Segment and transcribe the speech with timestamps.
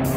[0.00, 0.12] Want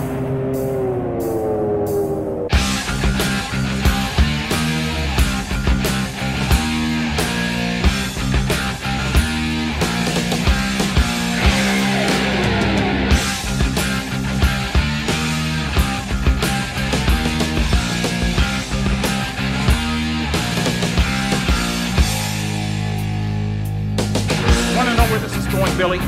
[24.90, 26.00] to know where this is going, Billy?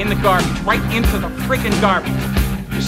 [0.00, 2.21] In the garbage, right into the freaking garbage.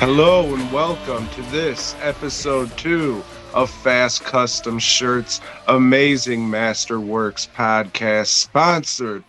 [0.00, 3.22] Hello and welcome to this episode two
[3.54, 9.24] of Fast Custom Shirts Amazing Masterworks podcast, sponsored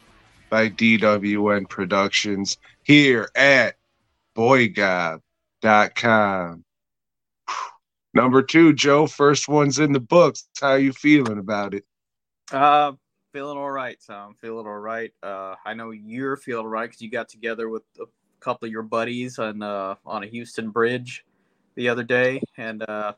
[0.50, 3.76] by DWN Productions here at
[4.36, 5.22] boygob.com.
[8.14, 10.48] Number two, Joe, first one's in the books.
[10.60, 11.86] How you feeling about it?
[12.52, 12.92] Uh,
[13.32, 14.36] feeling all right, Tom.
[14.42, 15.12] Feeling all right.
[15.24, 18.06] Uh, I know you're feeling right because you got together with a
[18.42, 21.24] couple of your buddies on uh on a Houston bridge
[21.76, 23.14] the other day, and uh,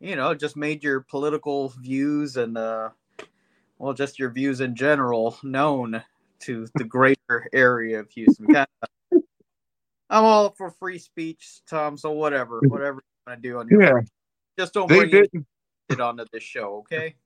[0.00, 2.90] you know, just made your political views and uh,
[3.78, 6.02] well, just your views in general known
[6.40, 8.46] to the greater area of Houston.
[8.46, 8.66] Kinda-
[10.10, 11.96] I'm all for free speech, Tom.
[11.96, 14.00] So whatever, whatever you want to do on your, Yeah,
[14.58, 15.46] just don't they bring
[15.88, 17.14] it onto this show, okay?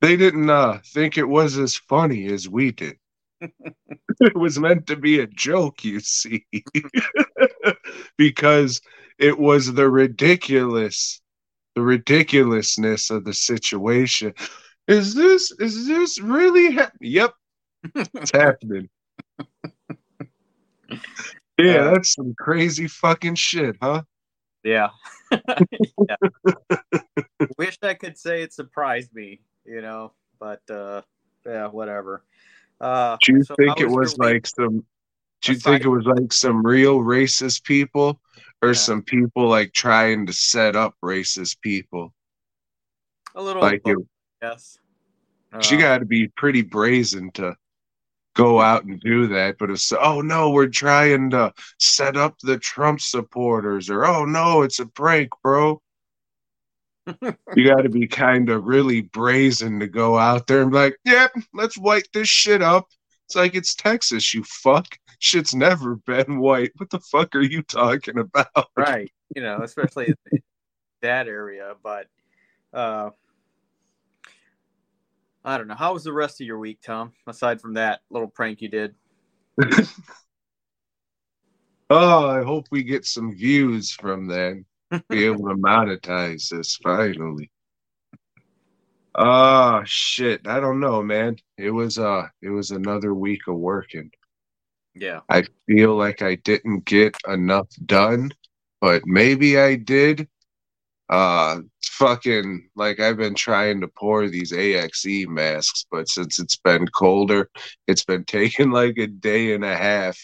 [0.00, 2.96] They didn't uh, think it was as funny as we did.
[3.40, 6.44] it was meant to be a joke, you see,
[8.16, 8.80] because
[9.18, 11.21] it was the ridiculous,
[11.74, 14.34] the ridiculousness of the situation.
[14.88, 16.72] Is this is this really?
[16.72, 17.32] hap yep,
[17.94, 18.88] it's happening.
[21.58, 24.02] Yeah, that's some crazy fucking shit, huh?
[24.64, 24.90] Yeah.
[25.30, 26.16] yeah.
[27.58, 31.02] Wish I could say it surprised me, you know, but uh
[31.46, 32.24] yeah, whatever.
[32.80, 34.84] Uh Do you so think it was like some?
[35.42, 38.20] Do you think it was like some real racist people,
[38.62, 38.74] or Yeah.
[38.74, 42.14] some people like trying to set up racist people?
[43.34, 43.96] a little Like it,
[44.42, 44.78] yes.
[45.60, 47.56] she Uh, got to be pretty brazen to
[48.34, 49.56] go out and do that.
[49.58, 54.62] But it's oh no, we're trying to set up the Trump supporters, or oh no,
[54.62, 55.80] it's a prank, bro.
[57.56, 60.96] you got to be kind of really brazen to go out there and be like,
[61.04, 62.86] yep, let's white this shit up.
[63.32, 64.86] It's like it's Texas, you fuck.
[65.18, 66.70] Shit's never been white.
[66.76, 68.68] What the fuck are you talking about?
[68.76, 70.12] right, you know, especially
[71.00, 72.08] that area, but
[72.74, 73.08] uh
[75.42, 75.76] I don't know.
[75.76, 77.14] How was the rest of your week, Tom?
[77.26, 78.94] Aside from that little prank you did.
[81.94, 84.64] Oh, I hope we get some views from that.
[85.10, 87.50] Be able to monetize this finally.
[89.14, 90.46] Oh shit.
[90.46, 91.36] I don't know, man.
[91.58, 94.10] It was uh it was another week of working.
[94.94, 95.20] Yeah.
[95.28, 98.32] I feel like I didn't get enough done,
[98.80, 100.28] but maybe I did.
[101.08, 106.86] Uh fucking like I've been trying to pour these AXE masks, but since it's been
[106.88, 107.50] colder,
[107.86, 110.18] it's been taking like a day and a half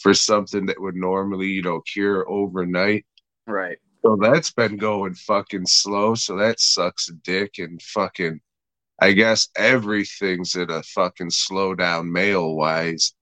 [0.00, 3.06] for something that would normally, you know, cure overnight.
[3.46, 3.78] Right.
[4.04, 6.14] So that's been going fucking slow.
[6.14, 8.40] So that sucks dick and fucking
[9.00, 13.14] I guess everything's at a fucking slowdown mail wise.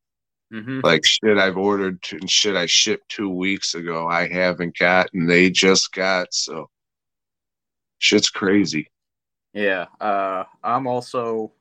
[0.53, 0.81] Mm-hmm.
[0.83, 4.07] Like shit I've ordered and shit I shipped two weeks ago.
[4.07, 5.27] I haven't gotten.
[5.27, 6.69] they just got so
[7.99, 8.91] shit's crazy.
[9.53, 9.87] Yeah.
[10.01, 11.53] Uh, I'm also,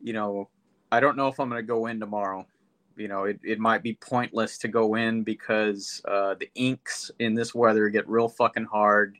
[0.00, 0.48] you know,
[0.92, 2.46] I don't know if I'm going to go in tomorrow.
[2.96, 7.34] You know, it, it might be pointless to go in because uh, the inks in
[7.34, 9.18] this weather get real fucking hard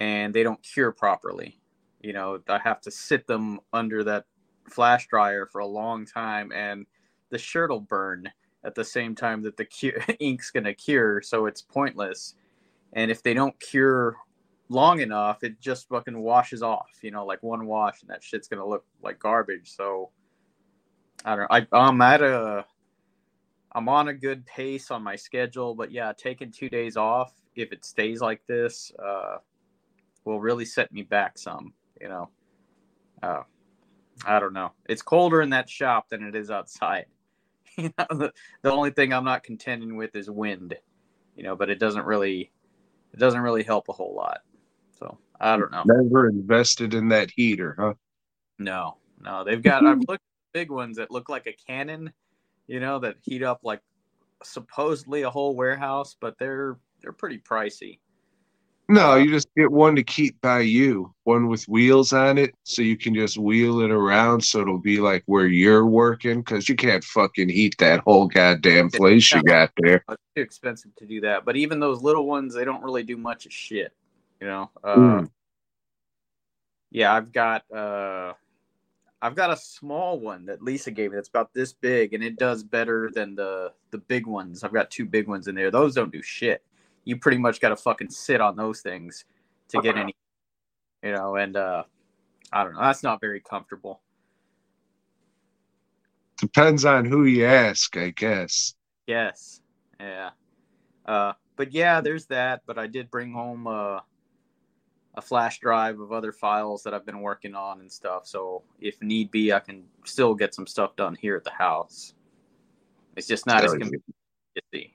[0.00, 1.60] and they don't cure properly.
[2.00, 4.24] You know, I have to sit them under that
[4.68, 6.86] flash dryer for a long time, and
[7.30, 8.28] the shirt will burn
[8.64, 12.34] at the same time that the cu- ink's gonna cure, so it's pointless.
[12.94, 14.16] And if they don't cure
[14.68, 16.90] long enough, it just fucking washes off.
[17.02, 19.74] You know, like one wash, and that shit's gonna look like garbage.
[19.76, 20.10] So
[21.24, 21.50] I don't.
[21.50, 21.56] know.
[21.56, 22.64] I I'm at a.
[23.74, 27.72] I'm on a good pace on my schedule, but yeah, taking two days off if
[27.72, 29.38] it stays like this, uh,
[30.24, 31.72] will really set me back some.
[32.00, 32.28] You know,
[33.22, 33.42] uh,
[34.26, 34.72] I don't know.
[34.86, 37.06] It's colder in that shop than it is outside.
[37.76, 38.32] you know, the,
[38.62, 40.74] the only thing I'm not contending with is wind.
[41.36, 42.50] You know, but it doesn't really,
[43.12, 44.40] it doesn't really help a whole lot.
[44.98, 45.82] So I don't know.
[45.86, 47.94] Never invested in that heater, huh?
[48.58, 49.84] No, no, they've got.
[49.84, 52.12] I've looked at big ones that look like a cannon.
[52.66, 53.80] You know, that heat up like
[54.42, 57.98] supposedly a whole warehouse, but they're they're pretty pricey.
[58.88, 62.82] No, you just get one to keep by you, one with wheels on it, so
[62.82, 66.74] you can just wheel it around so it'll be like where you're working, because you
[66.74, 70.04] can't fucking heat that whole goddamn place you got there.
[70.10, 71.44] It's too expensive to do that.
[71.44, 73.94] But even those little ones, they don't really do much of shit.
[74.40, 74.70] You know.
[74.82, 75.30] Uh, Mm.
[76.90, 78.34] Yeah, I've got uh,
[79.22, 82.36] I've got a small one that Lisa gave me that's about this big, and it
[82.36, 84.64] does better than the the big ones.
[84.64, 85.70] I've got two big ones in there.
[85.70, 86.64] Those don't do shit.
[87.04, 89.24] You pretty much got to fucking sit on those things
[89.68, 90.14] to get any,
[91.04, 91.36] you know.
[91.36, 91.84] And uh,
[92.52, 92.80] I don't know.
[92.80, 94.00] That's not very comfortable.
[96.38, 98.74] Depends on who you ask, I guess.
[99.06, 99.60] Yes.
[100.00, 100.30] Yeah.
[101.06, 102.62] Uh, but yeah, there's that.
[102.66, 104.00] But I did bring home uh,
[105.14, 108.26] a flash drive of other files that I've been working on and stuff.
[108.26, 112.14] So if need be, I can still get some stuff done here at the house.
[113.16, 114.04] It's just not as convenient
[114.56, 114.94] to see.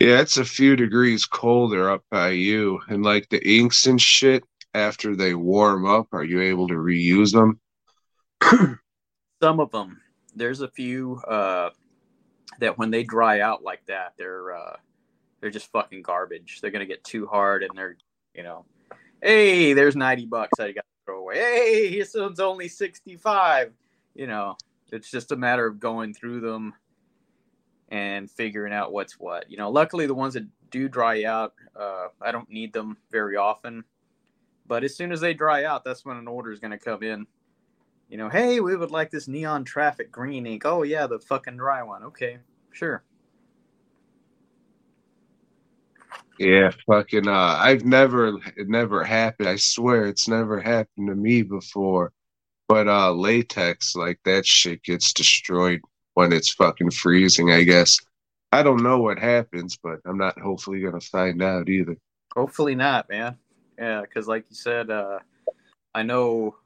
[0.00, 4.44] Yeah, it's a few degrees colder up by you, and like the inks and shit.
[4.74, 7.60] After they warm up, are you able to reuse them?
[9.42, 10.00] Some of them,
[10.34, 11.70] there's a few uh,
[12.58, 14.76] that when they dry out like that, they're uh,
[15.40, 16.60] they're just fucking garbage.
[16.60, 17.98] They're gonna get too hard, and they're
[18.34, 18.64] you know,
[19.22, 21.36] hey, there's ninety bucks I got to throw away.
[21.36, 23.72] Hey, this one's only sixty five.
[24.14, 24.56] You know,
[24.90, 26.74] it's just a matter of going through them
[27.88, 29.50] and figuring out what's what.
[29.50, 33.36] You know, luckily the ones that do dry out, uh, I don't need them very
[33.36, 33.84] often.
[34.66, 37.02] But as soon as they dry out, that's when an order is going to come
[37.02, 37.26] in.
[38.08, 40.64] You know, hey, we would like this neon traffic green ink.
[40.64, 42.02] Oh yeah, the fucking dry one.
[42.04, 42.38] Okay,
[42.70, 43.02] sure.
[46.38, 47.28] Yeah, fucking.
[47.28, 49.48] Uh, I've never, it never happened.
[49.48, 52.12] I swear, it's never happened to me before.
[52.68, 55.80] But uh, latex, like that shit gets destroyed
[56.14, 57.50] when it's fucking freezing.
[57.50, 57.98] I guess.
[58.50, 61.96] I don't know what happens, but I'm not hopefully gonna find out either.
[62.34, 63.36] Hopefully not, man.
[63.78, 65.18] Yeah, because like you said, uh,
[65.94, 66.56] I know.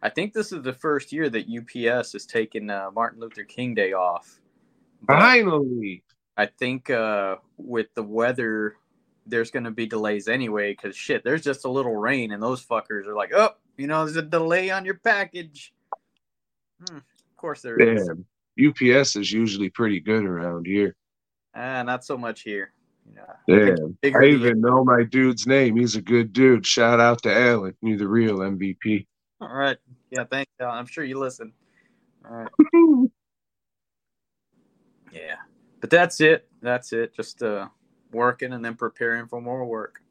[0.00, 3.74] I think this is the first year that UPS has taken uh, Martin Luther King
[3.74, 4.38] Day off.
[5.02, 6.04] But Finally,
[6.36, 8.76] I think uh, with the weather,
[9.28, 10.72] there's going to be delays anyway.
[10.72, 14.04] Because shit, there's just a little rain, and those fuckers are like, "Oh, you know,
[14.04, 15.72] there's a delay on your package."
[16.88, 18.06] Hmm, of course there is.
[18.06, 18.24] damn.
[18.60, 20.96] UPS is usually pretty good around here.
[21.54, 22.72] Ah, not so much here.
[23.46, 23.76] Yeah.
[24.02, 24.16] Damn.
[24.16, 25.76] I even know my dude's name.
[25.76, 26.66] He's a good dude.
[26.66, 27.76] Shout out to Alec.
[27.82, 29.06] You're the real MVP.
[29.40, 29.78] All right.
[30.10, 30.78] Yeah, thanks, Alan.
[30.78, 31.52] I'm sure you listen.
[32.28, 33.08] All right.
[35.12, 35.36] Yeah.
[35.80, 36.48] But that's it.
[36.60, 37.14] That's it.
[37.14, 37.68] Just uh
[38.12, 40.02] working and then preparing for more work.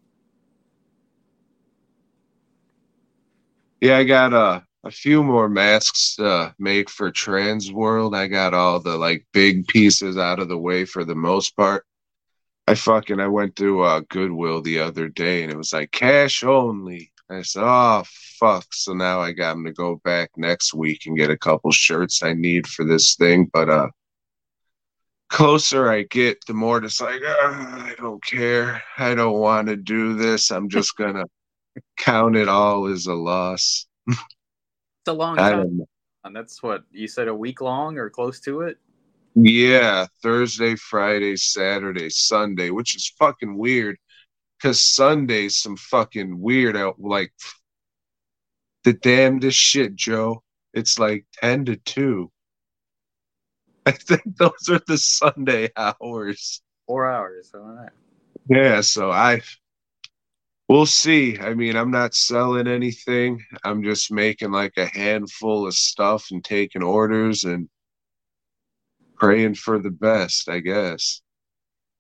[3.82, 8.16] Yeah, I got uh, a few more masks uh make for Transworld.
[8.16, 11.86] I got all the like big pieces out of the way for the most part.
[12.68, 16.44] I fucking I went to uh Goodwill the other day and it was like cash
[16.44, 17.12] only.
[17.30, 18.04] I said, oh
[18.40, 18.66] fuck.
[18.72, 22.32] So now I got to go back next week and get a couple shirts I
[22.34, 23.50] need for this thing.
[23.52, 23.90] But uh
[25.30, 28.82] closer I get, the more it's like, "Ah, I don't care.
[28.98, 30.52] I don't want to do this.
[30.52, 31.26] I'm just gonna
[31.98, 33.88] count it all as a loss.
[34.08, 34.20] It's
[35.08, 35.82] a long I time.
[36.24, 38.78] And that's what you said a week long or close to it.
[39.36, 43.98] Yeah, Thursday, Friday, Saturday, Sunday, which is fucking weird
[44.58, 47.32] because Sunday's some fucking weird out like
[48.84, 50.44] the damnedest shit, Joe.
[50.74, 52.32] It's like 10 to 2.
[53.92, 56.62] I think those are the Sunday hours.
[56.88, 57.52] Four hours.
[57.54, 57.90] All right.
[58.50, 59.42] Yeah, so I
[60.68, 61.40] we'll see.
[61.40, 63.42] I mean, I'm not selling anything.
[63.64, 67.70] I'm just making like a handful of stuff and taking orders and
[69.16, 71.22] praying for the best, I guess.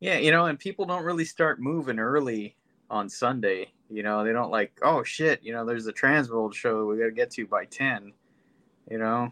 [0.01, 2.57] Yeah, you know, and people don't really start moving early
[2.89, 3.71] on Sunday.
[3.89, 7.05] You know, they don't like, oh shit, you know, there's a Transworld show we got
[7.05, 8.11] to get to by 10.
[8.91, 9.31] You know,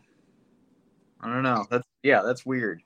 [1.20, 1.66] I don't know.
[1.70, 2.84] That's yeah, that's weird.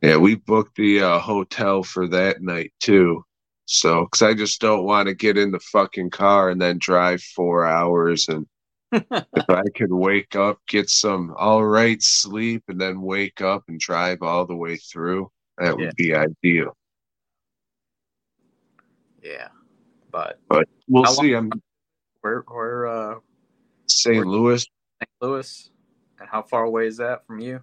[0.00, 3.24] Yeah, we booked the uh, hotel for that night too.
[3.66, 7.20] So, because I just don't want to get in the fucking car and then drive
[7.20, 8.28] four hours.
[8.28, 8.46] And
[8.92, 13.80] if I could wake up, get some all right sleep, and then wake up and
[13.80, 16.76] drive all the way through, that would be ideal.
[19.20, 19.48] Yeah,
[20.12, 21.32] but But we'll see.
[21.32, 21.50] I'm
[22.20, 23.14] where where uh
[23.88, 24.24] St.
[24.24, 24.64] Louis.
[25.00, 25.10] St.
[25.20, 25.70] Louis,
[26.20, 27.62] and how far away is that from you?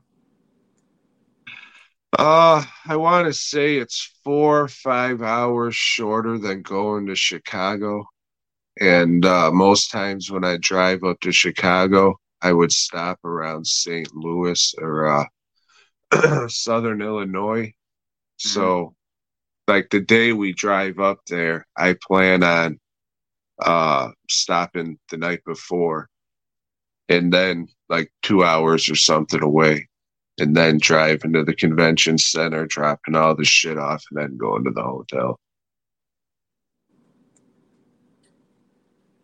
[2.18, 8.06] Uh, I want to say it's four or five hours shorter than going to Chicago.
[8.80, 14.14] And uh, most times when I drive up to Chicago, I would stop around St.
[14.14, 15.08] Louis or
[16.12, 17.74] uh, Southern Illinois.
[18.38, 18.96] So,
[19.68, 22.80] like the day we drive up there, I plan on
[23.62, 26.10] uh, stopping the night before
[27.10, 29.88] and then like two hours or something away
[30.40, 34.64] and then driving to the convention center, dropping all the shit off, and then going
[34.66, 35.40] to the hotel.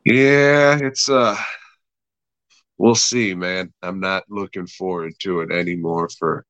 [0.05, 1.37] Yeah, it's uh
[2.77, 3.71] we'll see, man.
[3.83, 6.45] I'm not looking forward to it anymore for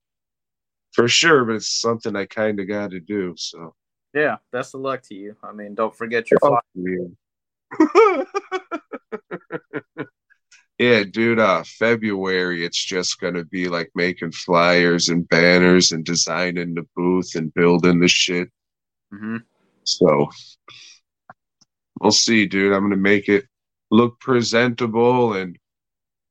[0.93, 3.75] for sure, but it's something I kinda gotta do, so
[4.13, 5.35] Yeah, best of luck to you.
[5.43, 6.63] I mean, don't forget your flight.
[10.81, 11.03] yeah.
[11.03, 16.85] dude, uh February it's just gonna be like making flyers and banners and designing the
[16.95, 18.49] booth and building the shit.
[19.11, 19.37] hmm
[19.83, 20.29] So
[21.99, 22.73] we'll see, dude.
[22.73, 23.45] I'm gonna make it
[23.91, 25.57] look presentable and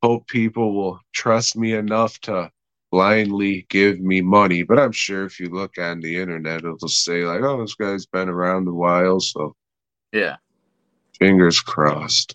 [0.03, 2.51] hope people will trust me enough to
[2.91, 4.65] blindly give me money.
[4.65, 8.07] But I'm sure if you look on the internet, it'll say like, "Oh, this guy's
[8.07, 9.55] been around a while," so
[10.13, 10.37] Yeah,
[11.19, 12.35] fingers crossed.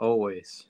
[0.00, 0.66] Always.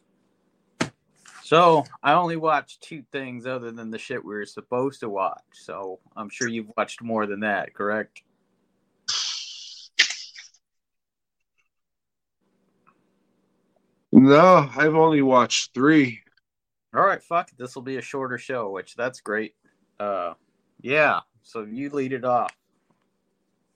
[1.42, 5.42] So I only watched two things other than the shit we were supposed to watch.
[5.52, 8.22] So I'm sure you've watched more than that, correct?
[14.12, 16.20] No, I've only watched three.
[16.94, 17.50] All right, fuck.
[17.56, 19.54] This will be a shorter show, which that's great.
[19.98, 20.34] Uh,
[20.80, 21.20] yeah.
[21.42, 22.52] So you lead it off.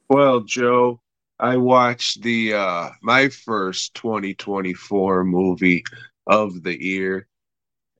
[0.08, 1.00] Well, Joe,
[1.38, 5.84] I watched the uh my first 2024 movie
[6.26, 7.26] of the year,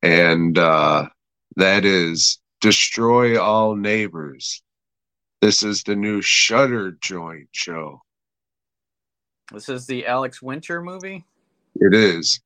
[0.03, 1.09] and uh
[1.57, 4.63] that is Destroy All Neighbors.
[5.41, 8.01] This is the new Shudder joint show.
[9.53, 11.25] This is the Alex Winter movie.
[11.75, 12.41] It is.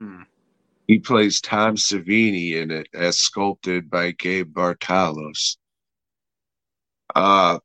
[0.00, 0.22] Hmm.
[0.86, 5.56] He plays Tom Savini in it, as sculpted by Gabe Bartalos.
[7.14, 7.58] Uh,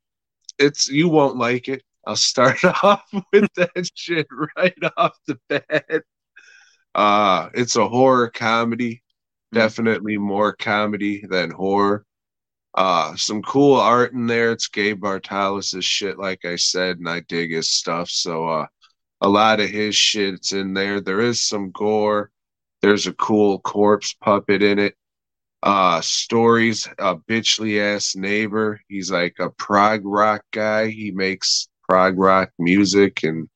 [0.57, 1.83] it's you won't like it.
[2.05, 4.27] I'll start off with that shit
[4.57, 6.03] right off the bat.
[6.95, 9.03] Uh, it's a horror comedy,
[9.53, 12.05] definitely more comedy than horror.
[12.73, 14.51] Uh, some cool art in there.
[14.51, 18.09] It's Gabe Bartalos' shit, like I said, and I dig his stuff.
[18.09, 18.67] So, uh,
[19.21, 21.01] a lot of his shit's in there.
[21.01, 22.31] There is some gore.
[22.81, 24.95] There's a cool corpse puppet in it.
[25.61, 28.79] Uh, stories, a bitchly ass neighbor.
[28.87, 30.87] He's like a prog rock guy.
[30.87, 33.49] He makes prog rock music and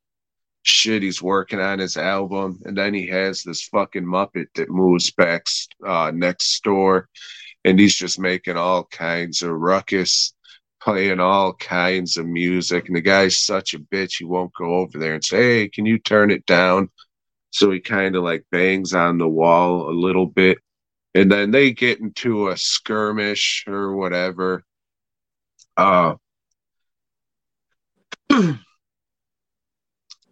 [0.63, 1.04] shit.
[1.04, 2.60] He's working on his album.
[2.66, 5.46] And then he has this fucking Muppet that moves back
[5.86, 7.10] uh, next door.
[7.63, 10.34] And he's just making all kinds of ruckus,
[10.82, 12.88] playing all kinds of music.
[12.88, 15.86] And the guy's such a bitch, he won't go over there and say, Hey, can
[15.86, 16.90] you turn it down?
[17.52, 20.58] So he kind of like bangs on the wall a little bit.
[21.13, 24.63] And then they get into a skirmish or whatever.
[25.78, 26.16] Uh,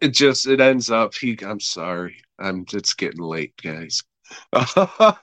[0.02, 2.18] it just it ends up he I'm sorry.
[2.40, 4.04] I'm it's getting late, guys.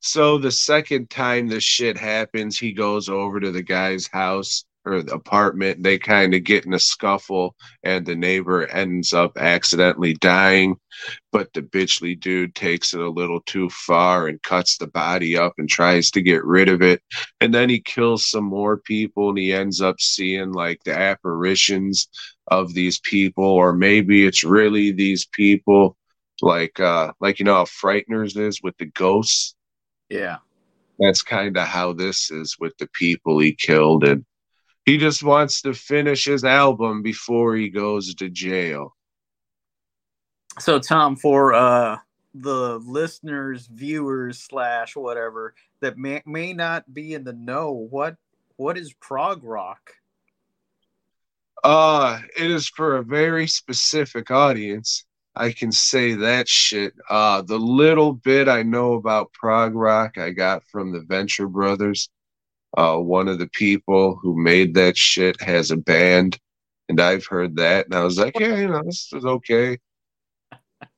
[0.00, 5.02] so the second time this shit happens, he goes over to the guy's house or
[5.02, 5.82] the apartment.
[5.82, 10.76] They kind of get in a scuffle, and the neighbor ends up accidentally dying.
[11.32, 15.54] But the bitchly dude takes it a little too far and cuts the body up
[15.58, 17.02] and tries to get rid of it.
[17.40, 22.08] And then he kills some more people, and he ends up seeing like the apparitions
[22.48, 25.96] of these people, or maybe it's really these people.
[26.42, 29.54] Like, uh, like you know how Frighteners is with the ghosts
[30.10, 30.38] Yeah.
[30.98, 34.24] that's kind of how this is with the people he killed and
[34.86, 38.94] he just wants to finish his album before he goes to jail
[40.58, 41.98] So Tom, for uh
[42.34, 48.16] the listeners, viewers, slash whatever that may may not be in the know, what
[48.56, 49.90] what is prog rock?
[51.64, 55.04] uh it is for a very specific audience
[55.38, 56.94] I can say that shit.
[57.10, 62.08] Uh, the little bit I know about prog rock I got from the Venture Brothers.
[62.76, 66.38] Uh, one of the people who made that shit has a band,
[66.88, 69.78] and I've heard that, and I was like, yeah, you know, this is okay.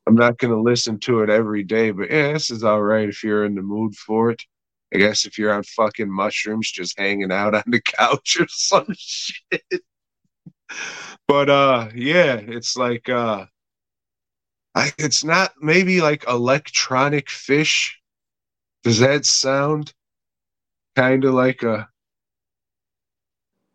[0.06, 3.23] I'm not gonna listen to it every day, but yeah, this is all right if
[3.23, 4.42] you're in the mood for it.
[4.92, 8.87] I guess if you're on fucking mushrooms, just hanging out on the couch or some
[8.97, 9.62] shit.
[11.26, 13.47] But uh, yeah, it's like uh,
[14.75, 17.92] I, it's not maybe like electronic Phish.
[18.85, 19.92] Does that sound
[20.98, 21.88] kind of like a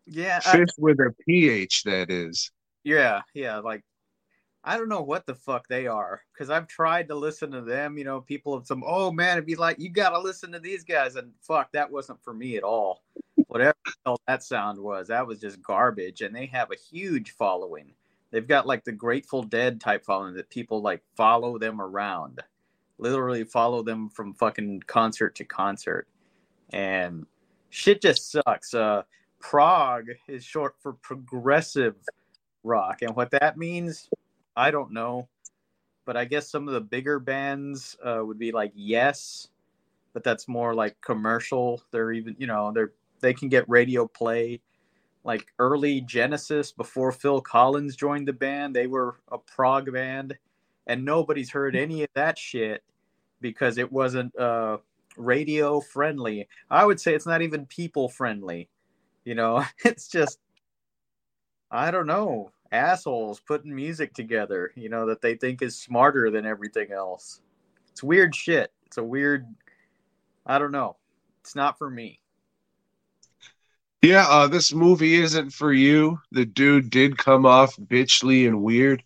[0.06, 1.84] Yeah, I- fish with a pH?
[1.84, 2.50] That is.
[2.84, 3.58] yeah, yeah.
[3.58, 3.82] Like
[4.66, 7.98] I don't know what the fuck they are because I've tried to listen to them.
[7.98, 8.82] You know, people have some.
[8.86, 11.90] Oh man, it'd be like you got to listen to these guys, and fuck, that
[11.90, 13.02] wasn't for me at all.
[13.48, 16.22] Whatever the hell that sound was, that was just garbage.
[16.22, 17.92] And they have a huge following.
[18.30, 22.40] They've got like the Grateful Dead type following that people like follow them around,
[22.98, 26.08] literally follow them from fucking concert to concert,
[26.74, 27.24] and
[27.70, 28.74] shit just sucks.
[28.74, 29.04] Uh,
[29.40, 31.94] prog is short for progressive
[32.64, 34.10] rock, and what that means,
[34.56, 35.28] I don't know.
[36.04, 39.48] But I guess some of the bigger bands uh, would be like Yes,
[40.12, 41.80] but that's more like commercial.
[41.92, 44.60] They're even, you know, they're they can get radio play.
[45.22, 50.36] Like early Genesis, before Phil Collins joined the band, they were a prog band,
[50.88, 52.82] and nobody's heard any of that shit
[53.40, 54.78] because it wasn't uh,
[55.16, 56.48] radio friendly.
[56.70, 58.68] I would say it's not even people friendly.
[59.24, 60.38] You know, it's just
[61.70, 66.46] I don't know, assholes putting music together, you know, that they think is smarter than
[66.46, 67.40] everything else.
[67.90, 68.72] It's weird shit.
[68.86, 69.46] It's a weird
[70.46, 70.96] I don't know.
[71.40, 72.20] It's not for me.
[74.02, 76.20] Yeah, uh, this movie isn't for you.
[76.30, 79.02] The dude did come off bitchly and weird.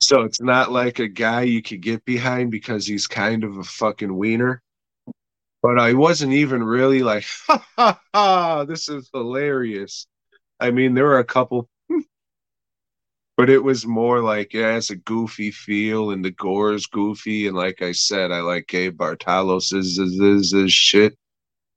[0.00, 3.64] So it's not like a guy you could get behind because he's kind of a
[3.64, 4.62] fucking wiener.
[5.62, 10.06] But I wasn't even really like, ha ha ha, this is hilarious.
[10.60, 11.68] I mean, there were a couple,
[13.36, 17.46] but it was more like, yeah, it's a goofy feel, and the gore is goofy.
[17.46, 21.16] And like I said, I like Gabe Bartalos is is is shit.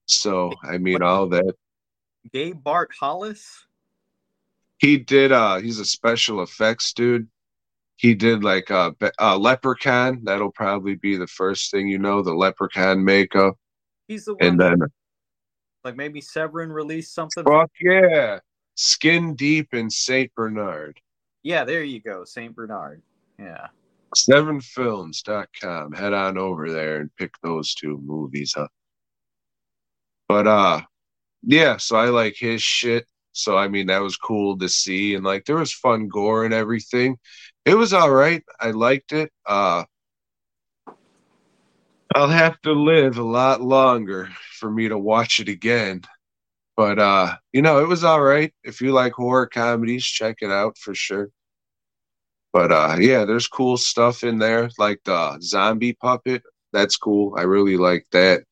[0.07, 1.55] So, I mean, all that
[2.31, 3.65] Gabe Bart Hollis?
[4.77, 7.27] he did uh he's a special effects dude
[7.97, 12.21] he did like a, Be- uh leprechaun that'll probably be the first thing you know
[12.21, 13.57] the leprechaun makeup
[14.07, 14.79] He's the one and then
[15.83, 17.43] like maybe Severin released something.
[17.43, 18.39] fuck yeah.
[18.75, 20.99] Skinned Deep in saint bernard.
[21.43, 22.25] Yeah, there you go.
[22.25, 23.03] Saint Bernard.
[23.37, 23.67] Yeah.
[24.15, 28.71] severinfilms.com head on over there and pick those two movies up.
[30.27, 30.81] But uh
[31.43, 33.05] yeah so i like his shit.
[33.31, 35.13] So i mean that was cool to see.
[35.15, 37.17] And like there was fun gore and everything.
[37.65, 38.43] It was all right.
[38.59, 39.31] I liked it.
[39.45, 39.83] Uh
[42.15, 46.01] i'll have to live a lot longer for me to watch it again.
[46.77, 48.53] But uh you know it was all right.
[48.63, 51.29] If you like horror comedies check it out for sure.
[52.53, 56.43] But uh yeah there's cool stuff in there like the zombie puppet.
[56.73, 57.35] That's cool.
[57.37, 58.43] I really like that.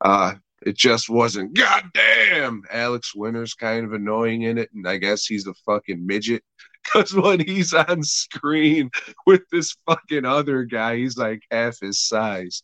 [0.00, 5.24] Uh it just wasn't goddamn alex winter's kind of annoying in it and i guess
[5.26, 6.42] he's a fucking midget.
[6.82, 8.90] Because when he's on screen
[9.26, 12.62] with this fucking other guy he's like half his size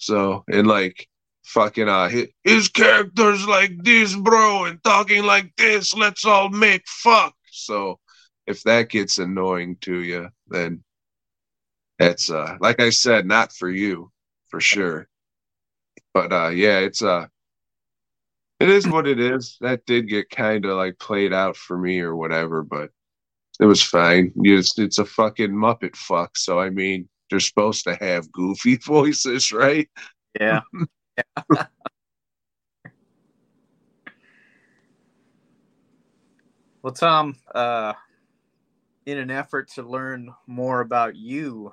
[0.00, 1.06] so and like
[1.44, 6.82] fucking uh his, his character's like this bro and talking like this let's all make
[6.86, 7.34] fuck.
[7.52, 8.00] So
[8.46, 10.82] if that gets annoying to you then
[11.98, 14.10] that's uh like i said not for you
[14.48, 15.06] for sure.
[16.14, 17.26] But uh yeah it's uh
[18.58, 19.56] it is what it is.
[19.60, 22.90] That did get kind of like played out for me or whatever but
[23.60, 24.32] it was fine.
[24.36, 29.52] It's, it's a fucking muppet fuck so i mean they're supposed to have goofy voices
[29.52, 29.88] right
[30.38, 30.60] Yeah.
[36.82, 37.94] well, Tom, uh,
[39.06, 41.72] in an effort to learn more about you,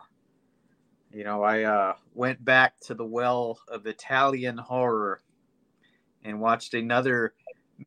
[1.12, 5.22] you know, I uh, went back to the well of Italian horror
[6.24, 7.34] and watched another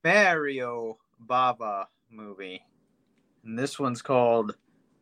[0.04, 2.62] Mario Bava movie.
[3.44, 4.56] And this one's called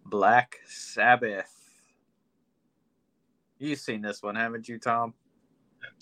[0.05, 1.68] Black Sabbath.
[3.59, 5.15] You've seen this one, haven't you, Tom?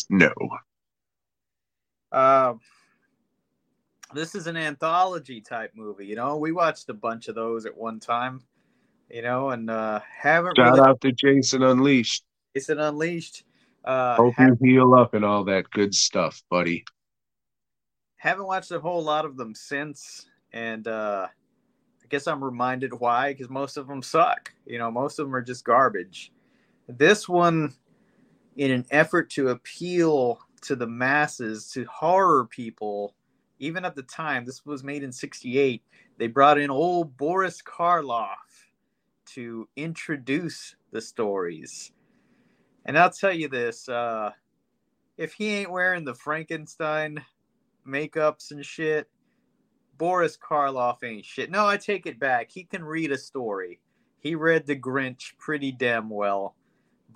[0.08, 0.32] no
[2.12, 2.60] Um,
[4.14, 6.06] this is an anthology type movie.
[6.06, 8.42] You know, we watched a bunch of those at one time.
[9.10, 10.80] You know, and uh, haven't shout really.
[10.80, 13.44] out to jason unleashed Jason unleashed.
[13.84, 16.84] Uh, hope ha- you heal up and all that good stuff buddy
[18.16, 23.32] haven't watched a whole lot of them since, and uh, I guess I'm reminded why
[23.32, 24.52] because most of them suck.
[24.66, 26.32] You know, most of them are just garbage.
[26.88, 27.74] This one,
[28.56, 33.14] in an effort to appeal to the masses, to horror people,
[33.58, 35.82] even at the time, this was made in 68,
[36.18, 38.36] they brought in old Boris Karloff
[39.26, 41.92] to introduce the stories.
[42.84, 44.30] And I'll tell you this uh,
[45.16, 47.24] if he ain't wearing the Frankenstein
[47.86, 49.08] makeups and shit,
[49.98, 51.50] Boris Karloff ain't shit.
[51.50, 52.50] No, I take it back.
[52.50, 53.80] He can read a story.
[54.18, 56.55] He read The Grinch pretty damn well.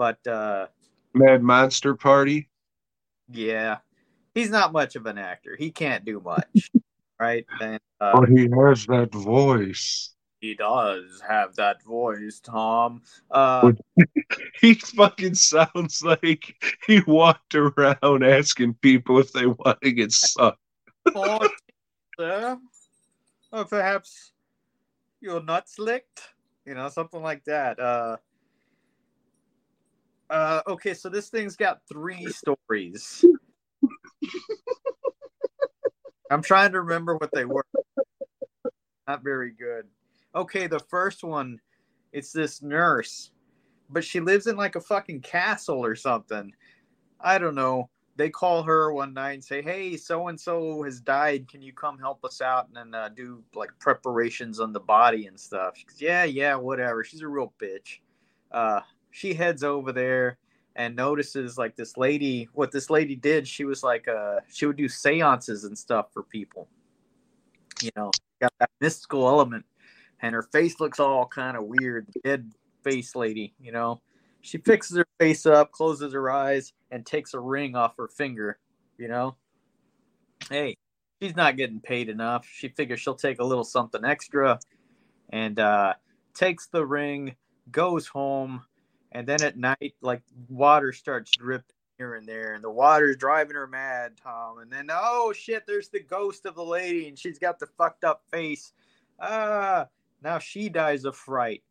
[0.00, 0.68] But uh
[1.12, 2.48] Mad Monster Party.
[3.30, 3.80] yeah,
[4.34, 5.56] he's not much of an actor.
[5.58, 6.70] He can't do much.
[7.20, 7.44] right?
[7.60, 10.14] And uh, But he has that voice.
[10.40, 13.02] he does have that voice, Tom.
[13.30, 13.72] Uh
[14.62, 16.54] He fucking sounds like
[16.86, 20.58] he walked around asking people if they want to get sucked.
[21.14, 21.40] or,
[22.18, 22.56] uh,
[23.52, 24.32] or perhaps
[25.20, 26.22] your nuts licked,
[26.64, 27.78] you know, something like that.
[27.78, 28.16] Uh,
[30.30, 33.24] uh, okay, so this thing's got three stories.
[36.30, 37.66] I'm trying to remember what they were.
[39.08, 39.86] Not very good.
[40.34, 41.60] Okay, the first one,
[42.12, 43.32] it's this nurse,
[43.88, 46.52] but she lives in like a fucking castle or something.
[47.20, 47.90] I don't know
[48.20, 51.48] they call her one night and say, "Hey, so and so has died.
[51.48, 55.40] Can you come help us out and uh, do like preparations on the body and
[55.40, 58.00] stuff?" Goes, "Yeah, yeah, whatever." She's a real bitch.
[58.52, 58.80] Uh,
[59.10, 60.38] she heads over there
[60.76, 62.48] and notices like this lady.
[62.54, 66.22] What this lady did, she was like, uh, she would do seances and stuff for
[66.22, 66.68] people.
[67.82, 69.64] You know, got that mystical element,
[70.20, 72.52] and her face looks all kind of weird, dead
[72.84, 73.54] face lady.
[73.60, 74.00] You know,
[74.42, 78.58] she fixes her face up, closes her eyes, and takes a ring off her finger.
[78.98, 79.36] You know,
[80.50, 80.76] hey,
[81.20, 82.46] she's not getting paid enough.
[82.46, 84.60] She figures she'll take a little something extra,
[85.30, 85.94] and uh,
[86.34, 87.34] takes the ring,
[87.70, 88.62] goes home,
[89.12, 91.64] and then at night, like water starts dripping
[91.98, 94.58] here and there, and the water's driving her mad, Tom.
[94.58, 98.04] And then, oh shit, there's the ghost of the lady, and she's got the fucked
[98.04, 98.72] up face.
[99.20, 99.86] Ah,
[100.22, 101.62] now she dies of fright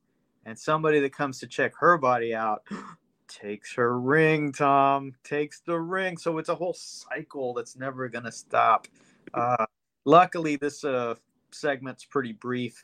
[0.46, 2.64] and somebody that comes to check her body out
[3.28, 8.32] takes her ring tom takes the ring so it's a whole cycle that's never gonna
[8.32, 8.88] stop
[9.36, 9.66] uh,
[10.06, 11.14] luckily this uh,
[11.52, 12.84] segment's pretty brief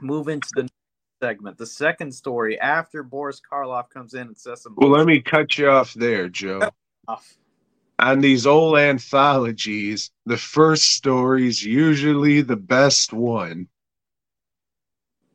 [0.00, 0.66] move into the
[1.22, 5.20] segment the second story after boris karloff comes in and says some Well, let me
[5.20, 6.68] cut you off there, Joe.
[7.06, 7.36] off.
[8.00, 13.68] On these old anthologies, the first story's usually the best one.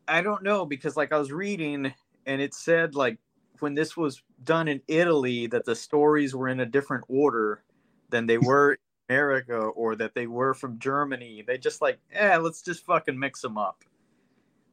[0.09, 1.93] I don't know because like I was reading
[2.25, 3.17] and it said like
[3.59, 7.63] when this was done in Italy that the stories were in a different order
[8.09, 8.77] than they were in
[9.09, 11.45] America or that they were from Germany.
[11.47, 13.85] They just like, eh, let's just fucking mix them up.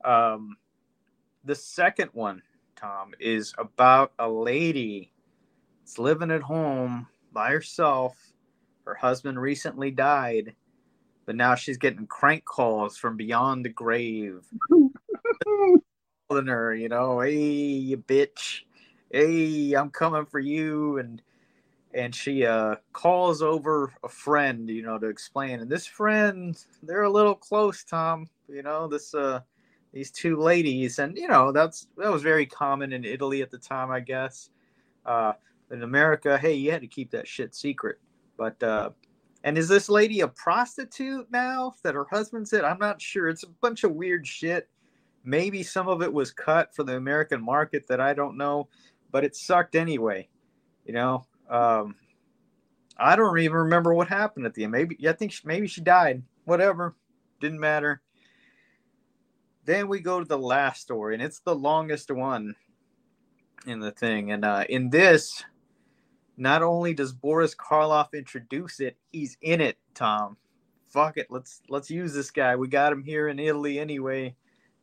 [0.04, 0.56] Um,
[1.44, 2.42] the second one,
[2.76, 5.12] Tom, is about a lady
[5.80, 8.16] that's living at home by herself.
[8.86, 10.54] Her husband recently died,
[11.26, 14.44] but now she's getting crank calls from beyond the grave
[16.28, 18.62] calling her, you know, hey, you bitch,
[19.10, 21.22] hey, I'm coming for you, and
[21.94, 25.60] and she uh calls over a friend, you know, to explain.
[25.60, 28.28] And this friend, they're a little close, Tom.
[28.48, 29.40] You know, this uh
[29.94, 33.58] these two ladies, and you know, that's that was very common in Italy at the
[33.58, 34.50] time, I guess.
[35.06, 35.32] Uh,
[35.70, 37.98] in America, hey, you had to keep that shit secret.
[38.36, 38.90] But uh,
[39.44, 42.64] and is this lady a prostitute now that her husband said?
[42.64, 43.28] I'm not sure.
[43.28, 44.68] It's a bunch of weird shit
[45.24, 48.68] maybe some of it was cut for the American market that I don't know,
[49.10, 50.28] but it sucked anyway.
[50.84, 51.96] You know, um,
[52.98, 54.72] I don't even remember what happened at the end.
[54.72, 56.22] Maybe I think she, maybe she died.
[56.44, 56.94] Whatever,
[57.40, 58.02] didn't matter.
[59.64, 62.54] Then we go to the last story, and it's the longest one
[63.66, 64.32] in the thing.
[64.32, 65.42] And uh, in this,
[66.36, 69.78] not only does Boris Karloff introduce it, he's in it.
[69.94, 70.36] Tom,
[70.88, 72.56] fuck it, let's let's use this guy.
[72.56, 74.34] We got him here in Italy anyway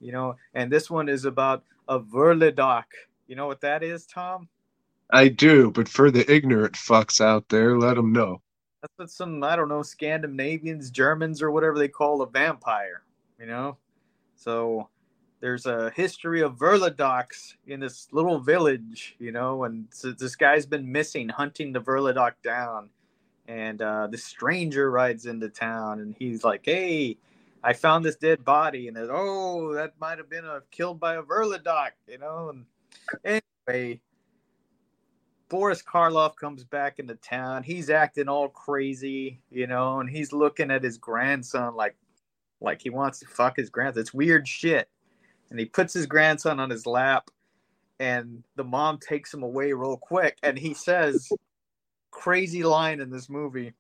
[0.02, 2.84] you know and this one is about a verledoc
[3.28, 4.50] you know what that is tom
[5.14, 8.42] I do, but for the ignorant fucks out there, let them know.
[8.82, 13.04] that's what some i don't know scandinavians germans or whatever they call a vampire
[13.40, 13.78] you know
[14.42, 14.88] so
[15.40, 20.66] there's a history of verledocs in this little village you know and so this guy's
[20.66, 22.90] been missing hunting the verledoc down
[23.48, 27.18] and uh, this stranger rides into town and he's like hey
[27.64, 31.22] I found this dead body, and oh, that might have been a killed by a
[31.22, 32.50] verledoc, you know.
[32.50, 34.02] And anyway,
[35.48, 37.62] Boris Karloff comes back into town.
[37.62, 41.96] He's acting all crazy, you know, and he's looking at his grandson like,
[42.62, 44.02] Like he wants to fuck his grandson.
[44.02, 44.90] It's weird shit.
[45.50, 47.30] And he puts his grandson on his lap,
[48.00, 50.38] and the mom takes him away real quick.
[50.44, 51.30] And he says,
[52.12, 53.74] crazy line in this movie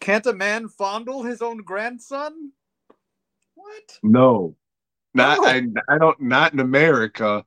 [0.00, 2.52] Can't a man fondle his own grandson?
[3.54, 3.98] What?
[4.02, 4.56] No,
[5.14, 5.46] not No.
[5.46, 5.66] I.
[5.88, 6.20] I don't.
[6.20, 7.44] Not in America.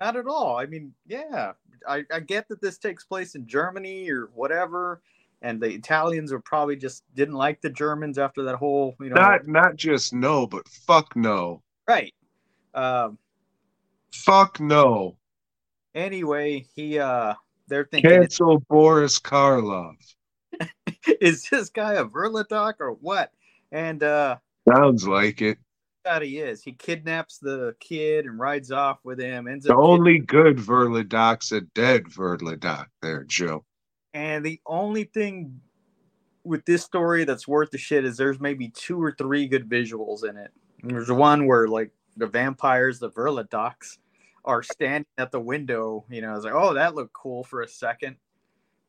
[0.00, 0.56] Not at all.
[0.56, 1.52] I mean, yeah,
[1.88, 5.02] I, I get that this takes place in Germany or whatever,
[5.42, 9.14] and the Italians were probably just didn't like the Germans after that whole, you know,
[9.16, 11.62] Not not just no, but fuck no.
[11.88, 12.12] right.
[12.74, 13.18] Um,
[14.12, 15.16] Fuck no.
[15.94, 17.34] anyway, he uh,
[17.68, 19.96] they're thinking, Cancel Boris Karloff.
[21.20, 23.32] is this guy a Verladoc or what?
[23.70, 24.36] And uh,
[24.74, 25.58] Sounds like it.
[26.04, 26.62] that he is.
[26.62, 29.46] He kidnaps the kid and rides off with him.
[29.46, 33.64] Ends The only good Verladoc's a dead Verladoc there, Joe.
[34.18, 35.60] And the only thing
[36.42, 40.28] with this story that's worth the shit is there's maybe two or three good visuals
[40.28, 40.50] in it.
[40.82, 43.98] There's one where like the vampires, the Verladocs,
[44.44, 46.04] are standing at the window.
[46.10, 48.16] You know, I was like, oh, that looked cool for a second.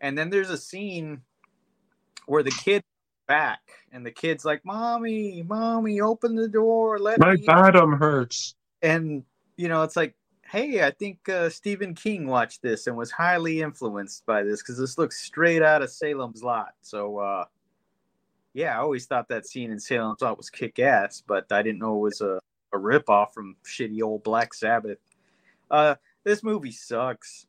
[0.01, 1.21] And then there's a scene
[2.25, 2.81] where the kid
[3.27, 3.59] back
[3.91, 8.55] and the kid's like, Mommy, mommy, open the door, let My me in." bottom hurts.
[8.81, 9.23] and
[9.57, 10.15] you know it's like
[10.49, 14.79] hey i think uh, stephen king watched this and was highly influenced by this because
[14.79, 16.73] this looks straight out of salem's lot.
[16.81, 17.45] So uh
[18.53, 21.97] yeah i always thought that scene in salem's lot was kick-ass but i didn't know
[21.97, 22.39] it was a,
[22.73, 24.97] a rip-off from shitty old black sabbath.
[25.69, 27.47] Uh this movie sucks.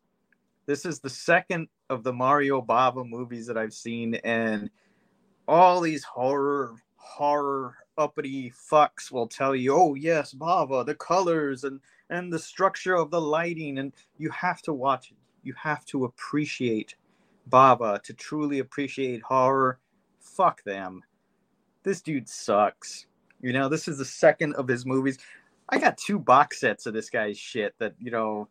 [0.66, 4.68] This is the second of the mario bava movies that i've seen and
[5.48, 11.80] all these horror horror uppity fucks will tell you, oh yes, Bava, the colors and
[12.10, 15.16] and the structure of the lighting, and you have to watch it.
[15.42, 16.96] You have to appreciate
[17.48, 19.78] Bava to truly appreciate horror.
[20.20, 21.02] Fuck them.
[21.82, 23.06] This dude sucks.
[23.40, 25.18] You know, this is the second of his movies.
[25.70, 28.48] I got two box sets of this guy's shit that, you know,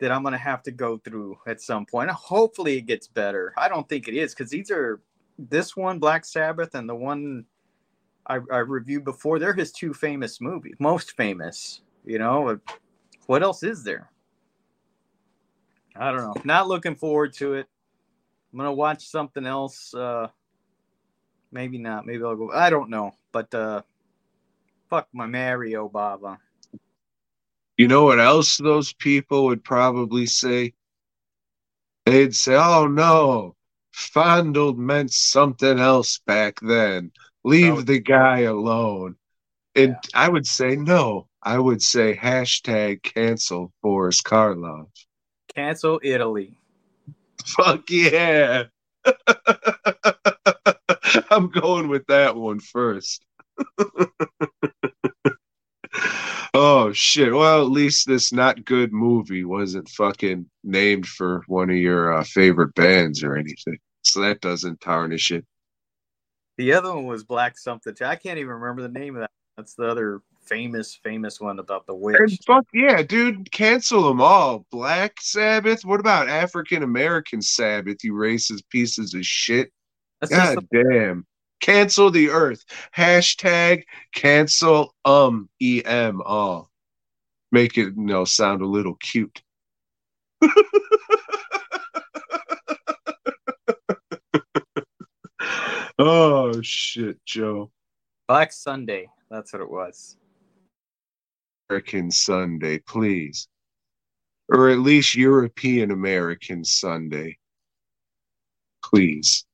[0.00, 2.10] that I'm gonna have to go through at some point.
[2.10, 3.54] Hopefully it gets better.
[3.56, 5.00] I don't think it is, because these are
[5.38, 7.46] this one, Black Sabbath, and the one
[8.26, 11.80] I, I reviewed before, they're his two famous movies, most famous.
[12.04, 12.58] You know,
[13.26, 14.10] what else is there?
[15.94, 16.34] I don't know.
[16.44, 17.66] Not looking forward to it.
[18.52, 19.94] I'm gonna watch something else.
[19.94, 20.28] Uh,
[21.50, 22.06] maybe not.
[22.06, 22.50] Maybe I'll go.
[22.52, 23.12] I don't know.
[23.30, 23.82] But uh,
[24.90, 26.38] fuck my Mario Bava.
[27.78, 30.74] You know what else those people would probably say?
[32.04, 33.54] They'd say, oh no,
[33.92, 37.12] fondled meant something else back then.
[37.44, 37.80] Leave Oh.
[37.82, 39.16] the guy alone.
[39.74, 39.98] And Yeah.
[40.14, 41.28] I would say no.
[41.42, 44.86] I would say hashtag cancel Boris Karloff.
[45.54, 46.56] Cancel Italy.
[47.44, 48.64] Fuck yeah.
[51.30, 53.24] I'm going with that one first.
[56.54, 57.32] oh shit.
[57.32, 62.22] Well, at least this not good movie wasn't fucking named for one of your uh,
[62.24, 63.78] favorite bands or anything.
[64.04, 65.44] So that doesn't tarnish it.
[66.56, 67.94] The other one was Black something.
[68.02, 69.30] I can't even remember the name of that.
[69.56, 72.16] That's the other famous, famous one about the witch.
[72.18, 74.66] And fuck yeah, dude, cancel them all.
[74.70, 75.84] Black Sabbath?
[75.84, 79.72] What about African American Sabbath, you racist pieces of shit?
[80.20, 81.26] That's God damn.
[81.60, 82.64] Cancel the earth.
[82.96, 86.70] Hashtag cancel um em all.
[87.50, 89.42] Make it you know sound a little cute.
[95.98, 97.70] oh shit, Joe.
[98.26, 99.08] Black Sunday.
[99.30, 100.16] That's what it was.
[101.68, 103.48] American Sunday, please.
[104.48, 107.38] Or at least European American Sunday.
[108.84, 109.44] Please.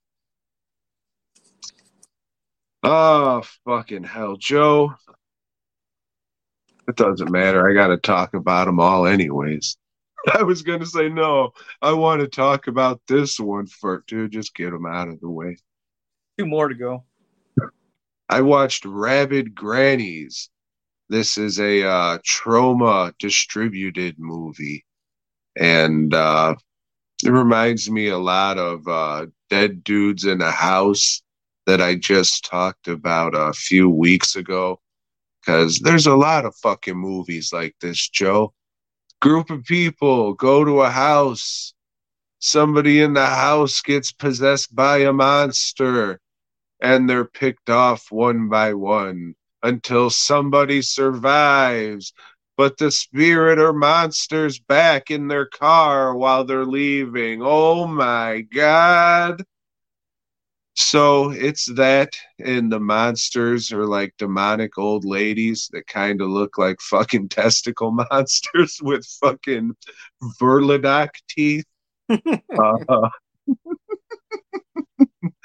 [2.83, 4.95] Oh, fucking hell, Joe.
[6.89, 7.69] It doesn't matter.
[7.69, 9.77] I got to talk about them all, anyways.
[10.35, 14.33] I was going to say, no, I want to talk about this one first, dude.
[14.33, 15.57] Just get them out of the way.
[16.39, 17.05] Two more to go.
[18.29, 20.51] I watched Rabid Grannies.
[21.09, 24.85] This is a uh, Troma distributed movie,
[25.57, 26.55] and uh,
[27.25, 31.23] it reminds me a lot of uh, Dead Dudes in a House
[31.67, 34.81] that I just talked about a few weeks ago.
[35.41, 38.53] Because there's a lot of fucking movies like this, Joe.
[39.23, 41.73] Group of people go to a house.
[42.39, 46.21] Somebody in the house gets possessed by a monster
[46.81, 49.35] and they're picked off one by one
[49.69, 52.13] until somebody survives.
[52.57, 57.41] But the spirit or monster's back in their car while they're leaving.
[57.43, 59.45] Oh my God.
[60.75, 66.57] So it's that, and the monsters are like demonic old ladies that kind of look
[66.57, 69.77] like fucking testicle monsters with fucking
[70.41, 71.67] verladoc teeth.
[72.11, 73.09] uh,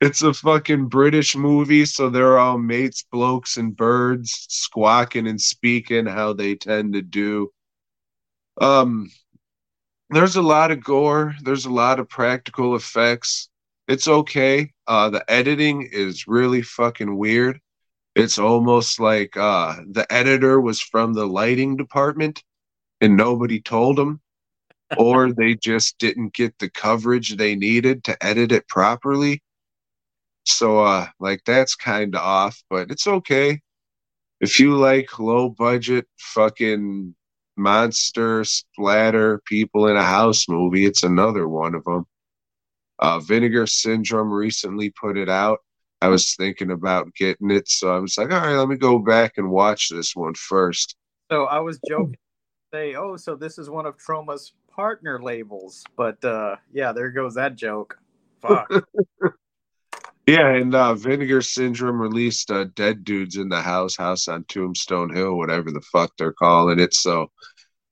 [0.00, 6.06] it's a fucking British movie, so they're all mates, blokes, and birds squawking and speaking
[6.06, 7.50] how they tend to do.
[8.60, 9.10] Um,
[10.10, 11.34] there's a lot of gore.
[11.42, 13.48] There's a lot of practical effects
[13.88, 14.72] it's okay.
[14.86, 17.60] Uh, the editing is really fucking weird.
[18.16, 22.42] It's almost like uh, the editor was from the lighting department
[23.00, 24.20] and nobody told them,
[24.98, 29.42] or they just didn't get the coverage they needed to edit it properly.
[30.46, 33.60] So, uh, like, that's kind of off, but it's okay.
[34.40, 37.14] If you like low budget fucking
[37.56, 42.06] monster splatter people in a house movie, it's another one of them.
[42.98, 45.60] Uh, Vinegar Syndrome recently put it out.
[46.02, 48.98] I was thinking about getting it, so I was like, all right, let me go
[48.98, 50.96] back and watch this one first.
[51.30, 52.16] So I was joking,
[52.72, 57.34] say, oh, so this is one of Troma's partner labels, but uh, yeah, there goes
[57.34, 57.98] that joke.
[58.42, 58.70] Fuck.
[60.26, 65.14] yeah, and uh, Vinegar Syndrome released uh, Dead Dudes in the House, House on Tombstone
[65.14, 66.94] Hill, whatever the fuck they're calling it.
[66.94, 67.30] So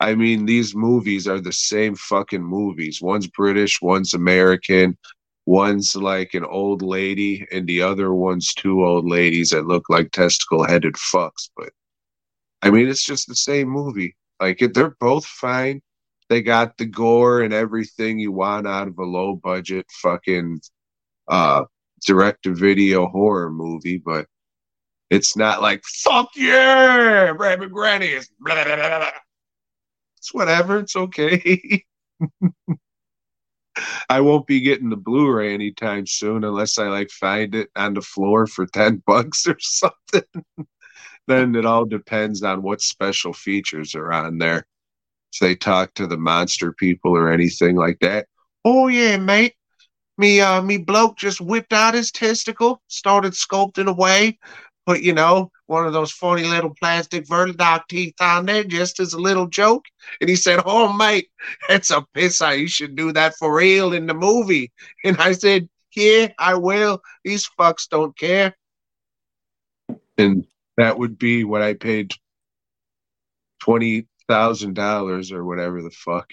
[0.00, 3.00] I mean, these movies are the same fucking movies.
[3.00, 4.98] One's British, one's American,
[5.46, 10.10] one's like an old lady, and the other one's two old ladies that look like
[10.10, 11.48] testicle headed fucks.
[11.56, 11.70] But
[12.62, 14.16] I mean, it's just the same movie.
[14.40, 15.80] Like, they're both fine.
[16.28, 20.60] They got the gore and everything you want out of a low budget fucking
[21.28, 21.64] uh,
[22.04, 24.26] direct to video horror movie, but
[25.10, 29.10] it's not like, fuck yeah, Rabid Grannies blah, blah, blah,
[30.24, 30.78] it's whatever.
[30.78, 31.84] It's okay.
[34.08, 38.00] I won't be getting the Blu-ray anytime soon unless I like find it on the
[38.00, 40.22] floor for ten bucks or something.
[41.26, 44.66] then it all depends on what special features are on there.
[45.34, 48.26] If they talk to the monster people or anything like that.
[48.64, 49.56] Oh yeah, mate.
[50.16, 54.38] Me uh me bloke just whipped out his testicle, started sculpting away,
[54.86, 59.12] put, you know, one of those funny little plastic vertidoc teeth on there just as
[59.12, 59.84] a little joke.
[60.20, 61.28] And he said, Oh, mate,
[61.68, 62.58] that's a pisser.
[62.58, 64.72] You should do that for real in the movie.
[65.04, 67.00] And I said, Yeah, I will.
[67.24, 68.54] These fucks don't care.
[70.18, 70.46] And
[70.76, 72.12] that would be what I paid
[73.62, 76.30] $20,000 or whatever the fuck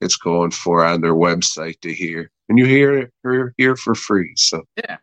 [0.00, 2.30] it's going for on their website to hear.
[2.48, 3.12] And you hear it
[3.56, 4.32] here for free.
[4.36, 4.98] So yeah,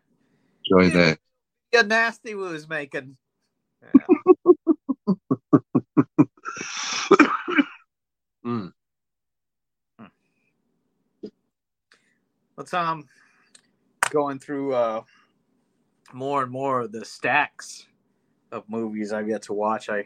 [0.70, 1.04] enjoy yeah.
[1.04, 1.18] that
[1.74, 3.16] a nasty was making.
[8.44, 8.72] mm.
[12.56, 13.08] Let's um
[14.10, 15.02] going through uh
[16.12, 17.86] more and more of the stacks
[18.52, 19.88] of movies I've yet to watch.
[19.88, 20.04] I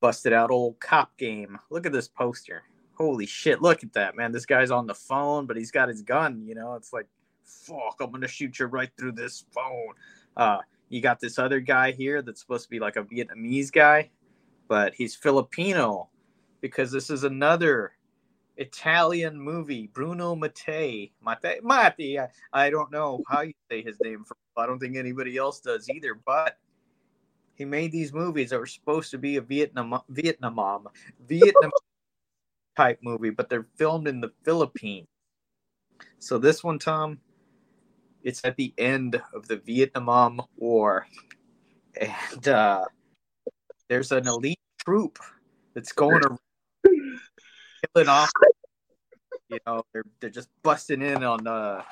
[0.00, 1.58] busted out old cop game.
[1.70, 2.62] Look at this poster.
[2.96, 4.32] Holy shit, look at that, man.
[4.32, 6.74] This guy's on the phone, but he's got his gun, you know.
[6.74, 7.06] It's like
[7.44, 9.94] fuck, I'm gonna shoot you right through this phone.
[10.36, 14.10] Uh, you got this other guy here that's supposed to be like a Vietnamese guy,
[14.68, 16.08] but he's Filipino
[16.60, 17.92] because this is another
[18.56, 19.88] Italian movie.
[19.92, 22.18] Bruno Mattei, Mattei, Mattei.
[22.18, 24.24] I, I don't know how you say his name.
[24.56, 26.14] I don't think anybody else does either.
[26.14, 26.58] But
[27.56, 30.88] he made these movies that were supposed to be a Vietnam, Vietnam,
[31.26, 31.70] Vietnam
[32.76, 35.06] type movie, but they're filmed in the Philippines.
[36.18, 37.18] So this one, Tom,
[38.22, 41.06] it's at the end of the Vietnam War,
[42.00, 42.84] and uh,
[43.88, 45.18] there's an elite troop
[45.74, 46.38] that's going to
[47.94, 48.30] killing off.
[49.48, 51.82] You know, they're they're just busting in on uh,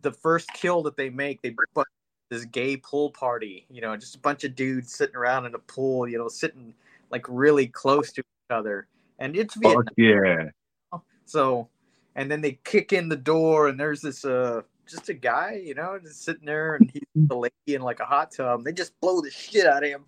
[0.00, 1.42] the first kill that they make.
[1.42, 1.88] They bust
[2.30, 3.66] this gay pool party.
[3.70, 6.08] You know, just a bunch of dudes sitting around in a pool.
[6.08, 6.74] You know, sitting
[7.10, 8.86] like really close to each other,
[9.22, 9.84] and it's Vietnam.
[9.84, 10.48] Fuck yeah.
[11.24, 11.68] So,
[12.16, 15.74] and then they kick in the door, and there's this uh just a guy, you
[15.74, 18.64] know, just sitting there and he's the lady in like a hot tub.
[18.64, 20.04] They just blow the shit out of him.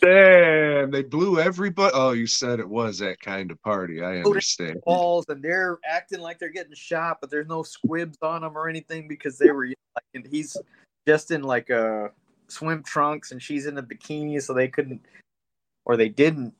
[0.00, 1.92] Damn, they blew everybody.
[1.94, 4.00] Oh, you said it was that kind of party.
[4.00, 4.80] I understand.
[4.86, 8.68] Balls and they're acting like they're getting shot, but there's no squibs on them or
[8.68, 10.56] anything because they were like, and he's
[11.06, 12.08] just in like a uh,
[12.48, 15.02] swim trunks and she's in a bikini, so they couldn't
[15.84, 16.54] or they didn't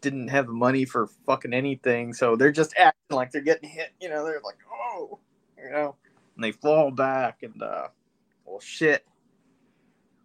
[0.00, 2.12] didn't have money for fucking anything.
[2.12, 3.92] So they're just acting like they're getting hit.
[4.00, 5.18] You know, they're like, oh,
[5.62, 5.96] you know.
[6.34, 7.88] And they fall back and uh
[8.44, 9.06] well shit.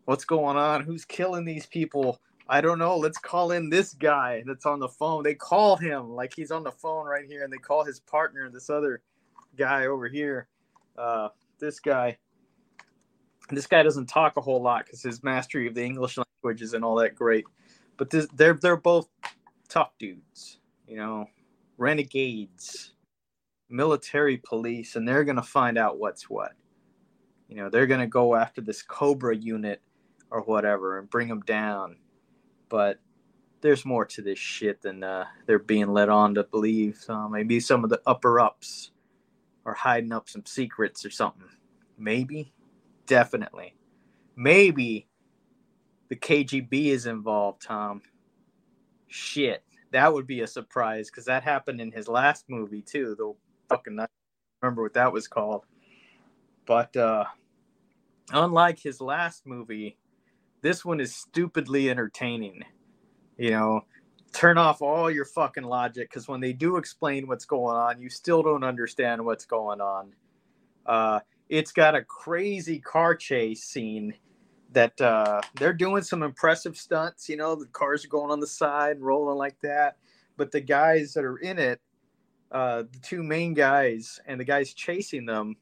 [0.05, 0.83] What's going on?
[0.83, 2.21] Who's killing these people?
[2.47, 2.95] I don't know.
[2.97, 5.23] Let's call in this guy that's on the phone.
[5.23, 6.11] They call him.
[6.11, 9.01] Like he's on the phone right here and they call his partner this other
[9.57, 10.47] guy over here.
[10.97, 12.17] Uh this guy.
[13.51, 16.83] This guy doesn't talk a whole lot because his mastery of the English language isn't
[16.83, 17.45] all that great.
[17.97, 19.07] But this, they're they're both
[19.67, 21.27] tough dudes, you know,
[21.77, 22.93] renegades,
[23.69, 26.53] military police, and they're gonna find out what's what.
[27.47, 29.81] You know, they're gonna go after this Cobra unit
[30.31, 31.97] or whatever and bring them down.
[32.69, 32.99] But
[33.61, 36.97] there's more to this shit than uh, they're being led on to believe.
[36.97, 38.91] So maybe some of the upper ups
[39.65, 41.47] are hiding up some secrets or something.
[41.97, 42.53] Maybe,
[43.07, 43.75] definitely,
[44.35, 45.07] maybe
[46.09, 47.63] the KGB is involved.
[47.63, 48.01] Tom,
[49.15, 53.15] shit, that would be a surprise because that happened in his last movie too.
[53.17, 53.33] The
[53.69, 54.07] fucking I
[54.61, 55.65] remember what that was called.
[56.65, 57.25] But uh,
[58.31, 59.97] unlike his last movie,
[60.61, 62.63] this one is stupidly entertaining.
[63.37, 63.81] You know,
[64.33, 68.09] turn off all your fucking logic because when they do explain what's going on, you
[68.09, 70.13] still don't understand what's going on.
[70.85, 74.13] Uh, it's got a crazy car chase scene
[74.75, 77.27] that uh, they're doing some impressive stunts.
[77.27, 79.97] You know, the cars are going on the side, rolling like that.
[80.37, 81.81] But the guys that are in it,
[82.51, 85.55] uh, the two main guys and the guys chasing them,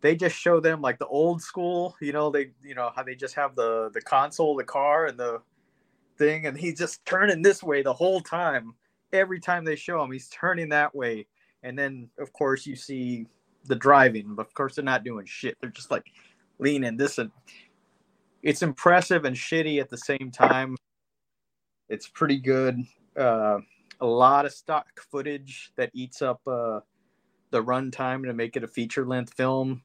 [0.00, 3.14] they just show them like the old school, you know, they you know how they
[3.14, 5.42] just have the the console, the car, and the
[6.16, 8.74] thing, and he's just turning this way the whole time.
[9.12, 11.26] Every time they show him, he's turning that way,
[11.62, 13.26] and then of course you see
[13.64, 15.56] the driving, but of course they're not doing shit.
[15.60, 16.06] They're just like
[16.58, 17.30] leaning this and
[18.44, 20.76] it's impressive and shitty at the same time.
[21.88, 22.78] It's pretty good.
[23.16, 23.58] Uh,
[24.00, 26.80] a lot of stock footage that eats up uh,
[27.50, 29.82] the runtime to make it a feature length film.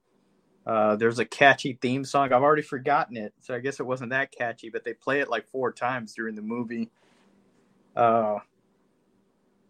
[0.65, 2.33] Uh, there's a catchy theme song.
[2.33, 5.29] I've already forgotten it, so I guess it wasn't that catchy, but they play it
[5.29, 6.89] like four times during the movie.
[7.95, 8.39] Uh,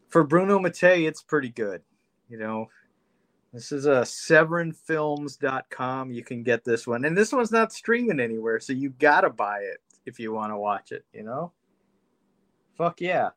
[0.08, 1.84] for Bruno Mattei, it's pretty good.
[2.28, 2.70] You know,
[3.54, 6.12] this is a severinfilms.com.
[6.12, 7.06] You can get this one.
[7.06, 10.52] And this one's not streaming anywhere, so you got to buy it if you want
[10.52, 11.52] to watch it, you know?
[12.78, 13.30] Fuck yeah.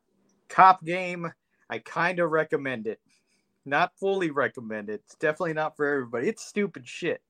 [0.48, 1.32] Cop Game,
[1.70, 3.00] I kind of recommend it.
[3.64, 5.02] Not fully recommend it.
[5.06, 6.28] It's definitely not for everybody.
[6.28, 7.20] It's stupid shit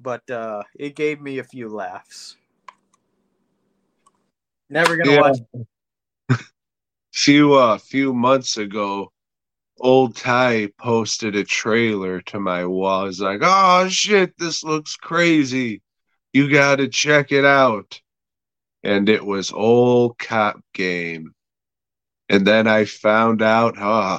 [0.00, 2.36] but uh, it gave me a few laughs.
[4.70, 5.16] Never gonna Yeah.
[5.16, 5.38] watch.
[7.14, 9.12] few uh few months ago
[9.80, 13.06] old ty posted a trailer to my wall.
[13.06, 15.82] He's like oh shit this looks crazy.
[16.32, 18.00] You gotta check it out.
[18.82, 21.32] And it was old cop game.
[22.28, 24.18] And then i found out oh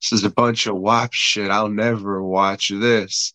[0.00, 1.50] this is a bunch of wop shit.
[1.50, 3.32] I'll never watch this.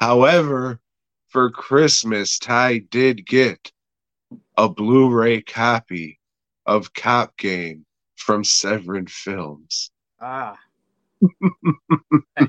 [0.00, 0.80] However
[1.28, 3.72] for christmas ty did get
[4.56, 6.20] a blu-ray copy
[6.66, 7.84] of cop game
[8.16, 9.90] from Severin Films.
[10.24, 10.58] Ah.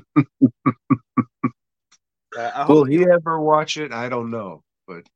[2.36, 3.94] Uh, Will he ever watch it?
[3.94, 5.08] I don't know, but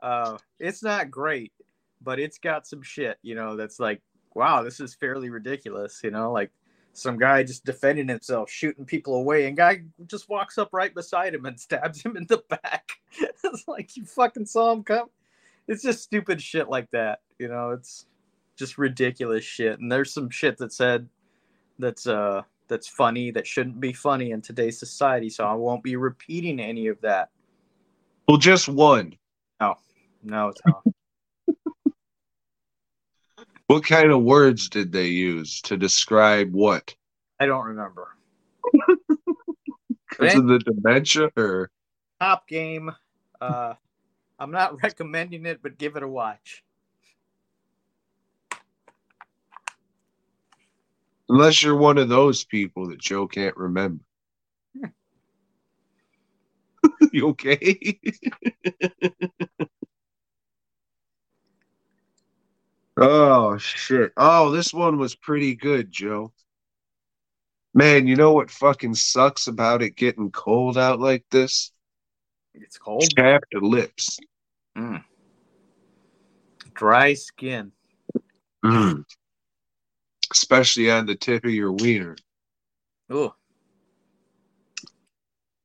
[0.00, 1.52] uh, it's not great,
[2.00, 4.00] but it's got some shit, you know, that's like,
[4.34, 6.52] wow, this is fairly ridiculous, you know, like
[6.92, 11.34] some guy just defending himself, shooting people away, and guy just walks up right beside
[11.34, 12.88] him and stabs him in the back.
[13.18, 15.08] it's like you fucking saw him come.
[15.66, 17.70] It's just stupid shit like that, you know.
[17.70, 18.06] It's
[18.56, 21.08] just ridiculous shit, and there's some shit that said
[21.78, 25.28] that's uh that's funny that shouldn't be funny in today's society.
[25.28, 27.30] So I won't be repeating any of that.
[28.26, 29.14] well, just one.
[30.24, 30.82] No, Tom.
[33.66, 36.94] What kind of words did they use to describe what?
[37.40, 38.08] I don't remember.
[40.10, 41.70] Because of the dementia, or
[42.20, 42.92] Cop Game.
[43.40, 43.74] Uh,
[44.38, 46.63] I'm not recommending it, but give it a watch.
[51.34, 54.04] Unless you're one of those people that Joe can't remember.
[57.12, 57.98] you okay?
[62.96, 64.12] oh shit!
[64.16, 66.32] Oh, this one was pretty good, Joe.
[67.74, 71.72] Man, you know what fucking sucks about it getting cold out like this?
[72.54, 73.12] It's cold.
[73.16, 74.20] Chapped lips.
[76.74, 77.72] Dry skin.
[78.64, 79.04] Mm.
[80.32, 82.16] Especially on the tip of your wiener.
[83.12, 83.32] Ooh.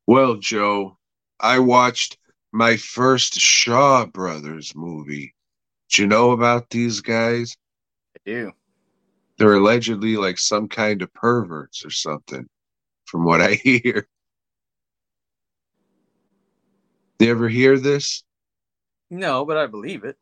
[0.08, 0.98] Well, Joe,
[1.40, 2.18] I watched
[2.52, 5.34] my first Shaw Brothers movie.
[5.90, 7.56] Do you know about these guys?
[8.16, 8.52] I do.
[9.38, 12.48] They're allegedly like some kind of perverts or something,
[13.06, 14.08] from what I hear.
[17.20, 18.24] You ever hear this?
[19.10, 20.18] No, but I believe it.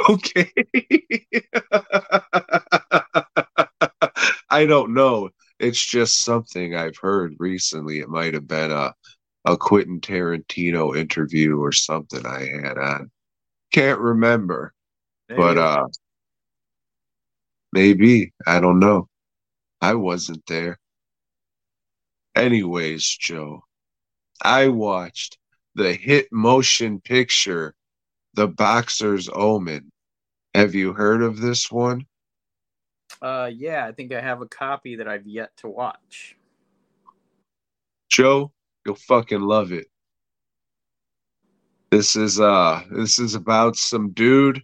[0.08, 0.50] Okay.
[4.50, 5.30] I don't know.
[5.58, 8.00] It's just something I've heard recently.
[8.00, 8.94] It might have been a
[9.46, 13.10] a Quentin Tarantino interview or something I had on.
[13.72, 14.72] Can't remember,
[15.36, 15.86] but uh
[17.72, 19.08] maybe, I don't know.
[19.80, 20.78] I wasn't there.
[22.34, 23.64] Anyways, Joe,
[24.42, 25.38] I watched
[25.74, 27.74] the hit motion picture
[28.34, 29.90] The Boxer's Omen.
[30.54, 32.06] Have you heard of this one?
[33.22, 36.36] uh, yeah, I think I have a copy that I've yet to watch.
[38.10, 38.52] Joe,
[38.84, 39.86] you'll fucking love it.
[41.90, 44.62] This is uh this is about some dude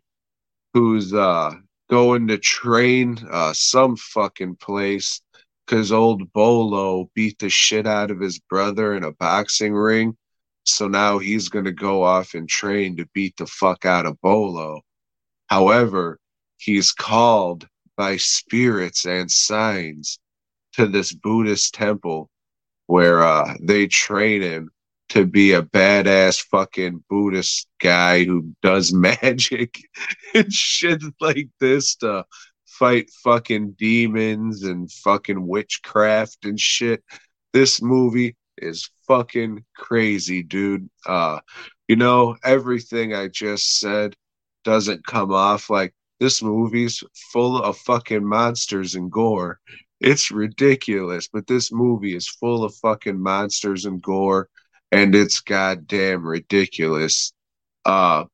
[0.75, 1.53] who's uh
[1.89, 5.21] going to train uh some fucking place
[5.67, 10.17] cuz old Bolo beat the shit out of his brother in a boxing ring.
[10.65, 14.21] So now he's going to go off and train to beat the fuck out of
[14.21, 14.83] Bolo.
[15.49, 16.19] However,
[16.59, 20.19] he's called by spirits and signs
[20.75, 22.31] to this Buddhist temple
[22.87, 24.71] where uh, they train him
[25.11, 29.81] to be a badass fucking Buddhist guy who does magic
[30.35, 32.25] and shit like this to
[32.67, 37.03] fight fucking demons and fucking witchcraft and shit.
[37.53, 40.89] This movie is fucking crazy, dude.
[41.07, 41.41] Uh,
[41.89, 44.15] you know, everything I just said
[44.65, 47.03] doesn't come off like this movie's
[47.33, 49.59] full of fucking monsters and gore.
[50.01, 54.49] It's ridiculous, but this movie is full of fucking monsters and gore,
[54.93, 57.33] and it's goddamn ridiculous.
[57.85, 58.25] Uh,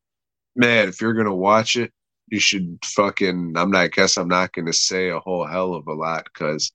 [0.55, 1.93] man, if you're gonna watch it,
[2.29, 3.55] you should fucking.
[3.57, 3.81] I'm not.
[3.81, 6.73] I guess I'm not gonna say a whole hell of a lot because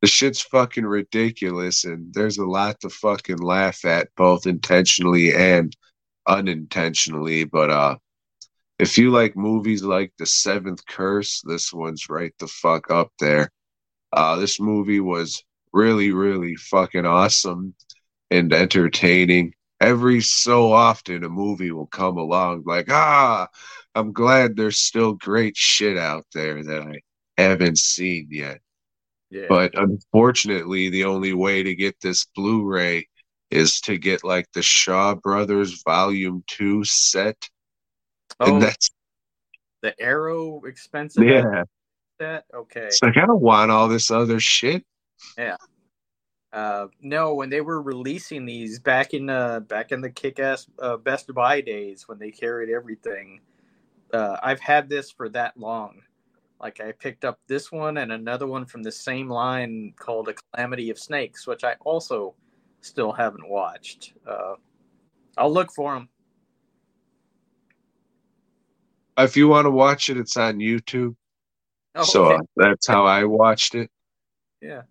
[0.00, 5.76] the shit's fucking ridiculous, and there's a lot to fucking laugh at, both intentionally and
[6.26, 7.44] unintentionally.
[7.44, 7.96] But uh,
[8.78, 13.50] if you like movies like The Seventh Curse, this one's right the fuck up there.
[14.12, 17.74] Uh, this movie was really, really fucking awesome
[18.30, 19.52] and entertaining.
[19.80, 23.48] Every so often, a movie will come along like, ah,
[23.94, 27.00] I'm glad there's still great shit out there that I
[27.40, 28.60] haven't seen yet.
[29.30, 29.46] Yeah.
[29.48, 33.08] But unfortunately, the only way to get this Blu ray
[33.50, 37.48] is to get like the Shaw Brothers Volume 2 set.
[38.40, 38.90] oh, And that's,
[39.82, 41.64] the Arrow expensive yeah.
[42.20, 42.44] set.
[42.54, 42.86] Okay.
[42.86, 44.84] It's like, I don't want all this other shit.
[45.38, 45.56] Yeah.
[46.52, 50.96] Uh, no, when they were releasing these back in uh, back in the kick-ass uh,
[50.96, 53.40] Best Buy days when they carried everything,
[54.12, 56.02] uh, I've had this for that long.
[56.60, 60.34] Like I picked up this one and another one from the same line called A
[60.52, 62.34] Calamity of Snakes, which I also
[62.82, 64.12] still haven't watched.
[64.26, 64.54] Uh,
[65.38, 66.08] I'll look for them.
[69.16, 71.14] If you want to watch it, it's on YouTube.
[71.94, 72.36] Oh, so okay.
[72.36, 73.90] uh, that's how I watched it.
[74.60, 74.82] yeah,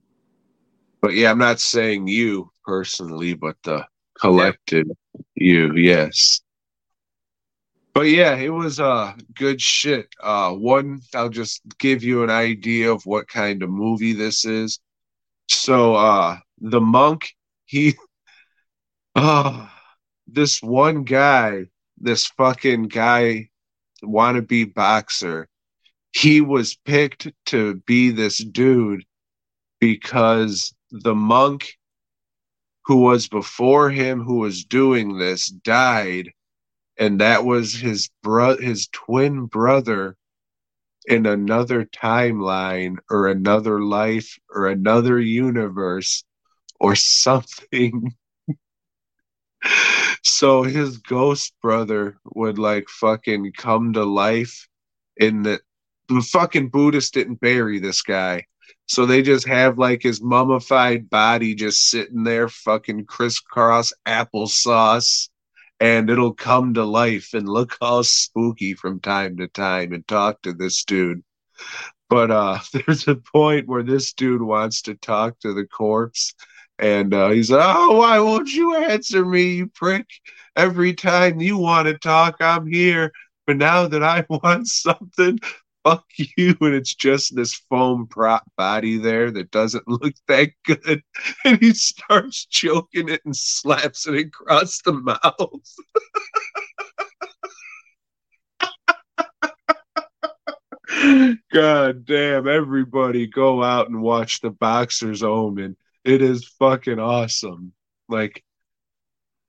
[1.02, 3.86] But yeah, I'm not saying you personally, but the
[4.20, 4.88] collective
[5.36, 6.42] you, yes.
[7.94, 10.08] But yeah, it was uh good shit.
[10.22, 14.80] Uh one, I'll just give you an idea of what kind of movie this is.
[15.50, 17.34] So uh the monk,
[17.66, 17.96] he
[19.16, 19.68] uh
[20.28, 21.66] this one guy,
[21.98, 23.50] this fucking guy
[24.04, 25.48] wannabe boxer,
[26.12, 29.04] he was picked to be this dude
[29.80, 31.78] because the monk
[32.86, 36.32] who was before him who was doing this died
[37.00, 40.18] and that was his bro his twin brother
[41.08, 46.24] in another timeline or another life or another universe
[46.80, 48.14] or something.
[50.24, 54.68] So his ghost brother would like fucking come to life
[55.18, 55.60] in the
[56.08, 58.46] the fucking buddhists didn't bury this guy.
[58.88, 65.30] So they just have like his mummified body just sitting there, fucking crisscross applesauce,
[65.80, 70.42] and it'll come to life and look all spooky from time to time and talk
[70.42, 71.22] to this dude.
[72.10, 76.34] But uh, there's a point where this dude wants to talk to the corpse,
[76.78, 80.08] and uh, he's like, "Oh, why won't you answer me, you prick?
[80.56, 83.12] Every time you want to talk, I'm here."
[83.48, 85.40] But now that I want something,
[85.90, 86.06] fuck
[86.38, 91.04] you and it's just this foam prop body there that doesn't look that good.
[91.46, 95.20] And he starts choking it and slaps it across the mouth.
[101.52, 105.78] God damn everybody go out and watch the boxer's omen.
[106.04, 107.74] It is fucking awesome.
[108.08, 108.44] Like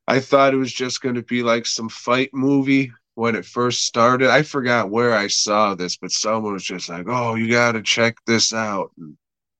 [0.06, 3.84] i thought it was just going to be like some fight movie when it first
[3.84, 4.30] started.
[4.30, 7.82] I forgot where I saw this, but someone was just like, "Oh, you got to
[7.82, 9.16] check this out." And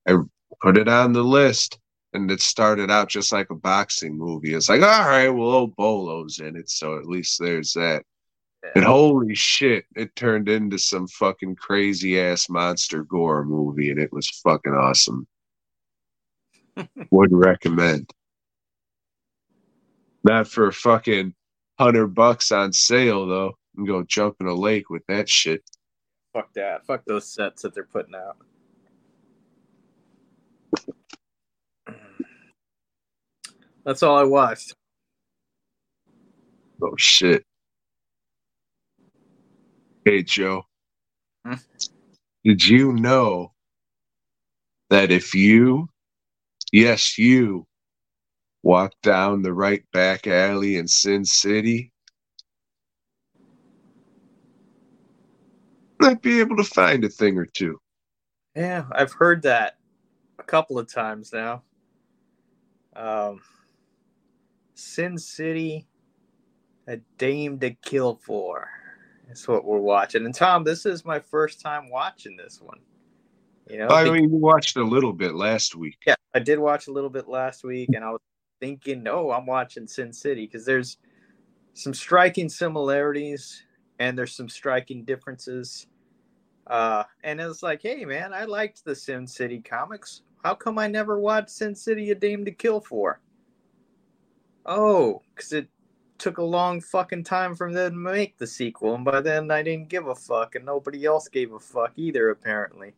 [0.07, 0.17] I
[0.61, 1.79] put it on the list,
[2.13, 4.53] and it started out just like a boxing movie.
[4.53, 8.03] It's like, all right, well, old Bolo's in it, so at least there's that.
[8.75, 14.13] And holy shit, it turned into some fucking crazy ass monster gore movie, and it
[14.13, 15.27] was fucking awesome.
[17.11, 18.11] Would recommend.
[20.23, 21.33] Not for fucking
[21.81, 23.53] hundred bucks on sale though.
[23.75, 25.63] And go jump in a lake with that shit.
[26.33, 26.85] Fuck that.
[26.85, 28.37] Fuck those sets that they're putting out.
[33.85, 34.75] That's all I watched.
[36.83, 37.43] Oh shit.
[40.05, 40.63] Hey Joe.
[41.45, 41.55] Hmm?
[42.43, 43.53] Did you know
[44.89, 45.89] that if you,
[46.71, 47.65] yes, you,
[48.63, 51.91] walk down the right back alley in Sin City,
[55.99, 57.79] might be able to find a thing or two.
[58.55, 59.77] Yeah, I've heard that
[60.39, 61.63] a couple of times now.
[62.95, 63.39] Um,
[64.73, 65.87] Sin City,
[66.87, 68.69] a dame to kill for.
[69.27, 70.25] That's what we're watching.
[70.25, 72.79] And Tom, this is my first time watching this one.
[73.69, 75.97] You know, I mean, you watched a little bit last week.
[76.05, 78.19] yeah, I did watch a little bit last week, and I was
[78.61, 80.97] thinking, "Oh, I'm watching Sin City because there's
[81.73, 83.63] some striking similarities
[83.99, 85.87] and there's some striking differences.
[86.67, 90.23] Uh, and it's like, hey, man, I liked the Sin City comics.
[90.43, 93.19] How come I never watched Sin City: A Dame to Kill for?
[94.65, 95.67] Oh, because it
[96.17, 99.63] took a long fucking time for them to make the sequel, and by then I
[99.63, 102.93] didn't give a fuck, and nobody else gave a fuck either, apparently.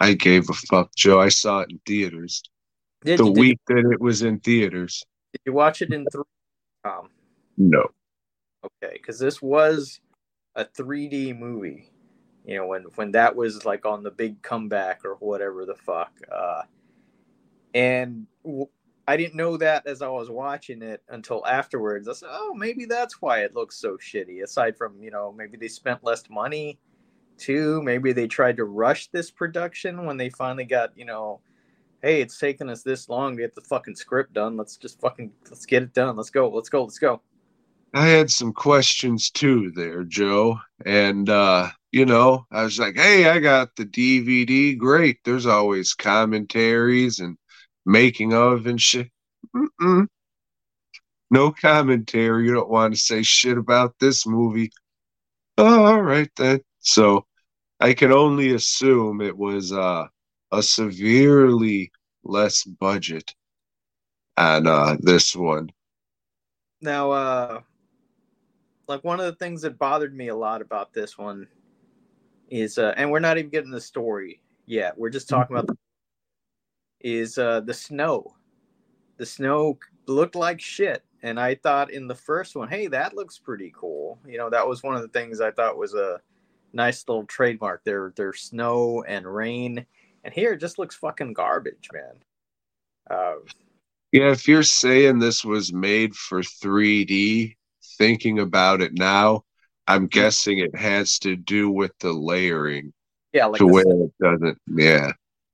[0.00, 1.20] I gave a fuck, Joe.
[1.20, 2.42] I saw it in theaters.
[3.06, 5.04] Did, the did, week that it was in theaters.
[5.32, 6.24] did you watch it in three?
[6.84, 7.08] Tom?
[7.56, 7.86] No.
[8.64, 10.00] Okay, because this was
[10.56, 11.92] a 3D movie.
[12.44, 16.12] You know, when when that was like on the big comeback or whatever the fuck.
[16.30, 16.62] Uh,
[17.74, 18.68] and w-
[19.06, 22.08] I didn't know that as I was watching it until afterwards.
[22.08, 25.56] I said, "Oh, maybe that's why it looks so shitty." Aside from you know, maybe
[25.56, 26.80] they spent less money.
[27.38, 31.40] Too, maybe they tried to rush this production when they finally got you know,
[32.06, 34.56] hey, it's taken us this long to get the fucking script done.
[34.56, 36.14] Let's just fucking let's get it done.
[36.16, 36.48] Let's go.
[36.48, 36.84] Let's go.
[36.84, 37.20] Let's go.
[37.94, 40.60] I had some questions too there, Joe.
[40.84, 44.78] And uh, you know, I was like, "Hey, I got the DVD.
[44.78, 45.18] Great.
[45.24, 47.36] There's always commentaries and
[47.84, 49.10] making of and shit."
[49.54, 50.06] Mm-mm.
[51.32, 52.46] No commentary.
[52.46, 54.70] You don't want to say shit about this movie.
[55.58, 56.60] Oh, all right then.
[56.80, 57.26] So,
[57.80, 60.06] I can only assume it was uh,
[60.52, 61.90] a severely
[62.28, 63.34] less budget
[64.36, 65.70] and uh, this one.
[66.80, 67.60] Now, uh,
[68.88, 71.48] like one of the things that bothered me a lot about this one
[72.50, 74.96] is, uh, and we're not even getting the story yet.
[74.96, 75.76] We're just talking about the,
[77.00, 78.34] is uh, the snow.
[79.16, 83.38] The snow looked like shit, and I thought in the first one, hey, that looks
[83.38, 84.18] pretty cool.
[84.26, 86.20] You know, that was one of the things I thought was a
[86.72, 87.82] nice little trademark.
[87.84, 89.86] Their their snow and rain,
[90.26, 92.14] and here it just looks fucking garbage, man.
[93.08, 93.34] Uh,
[94.10, 97.54] Yeah, if you're saying this was made for 3D,
[97.96, 99.44] thinking about it now,
[99.86, 102.92] I'm guessing it has to do with the layering
[103.32, 104.58] yeah, like to the where it doesn't.
[104.66, 105.12] Yeah.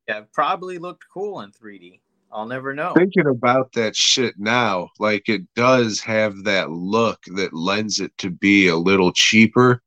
[0.09, 2.01] Yeah, probably looked cool in 3D.
[2.33, 2.95] I'll never know.
[2.95, 8.31] Thinking about that shit now, like it does have that look that lends it to
[8.31, 9.83] be a little cheaper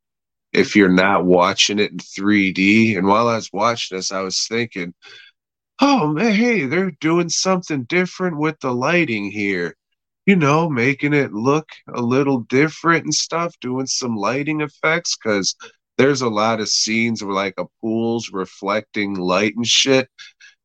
[0.56, 2.98] if you're not watching it in 3D.
[2.98, 4.94] And while I was watching this, I was thinking,
[5.82, 9.76] oh man, hey, they're doing something different with the lighting here.
[10.26, 15.56] You know, making it look a little different and stuff, doing some lighting effects because
[15.98, 20.10] there's a lot of scenes where like a pool's reflecting light and shit.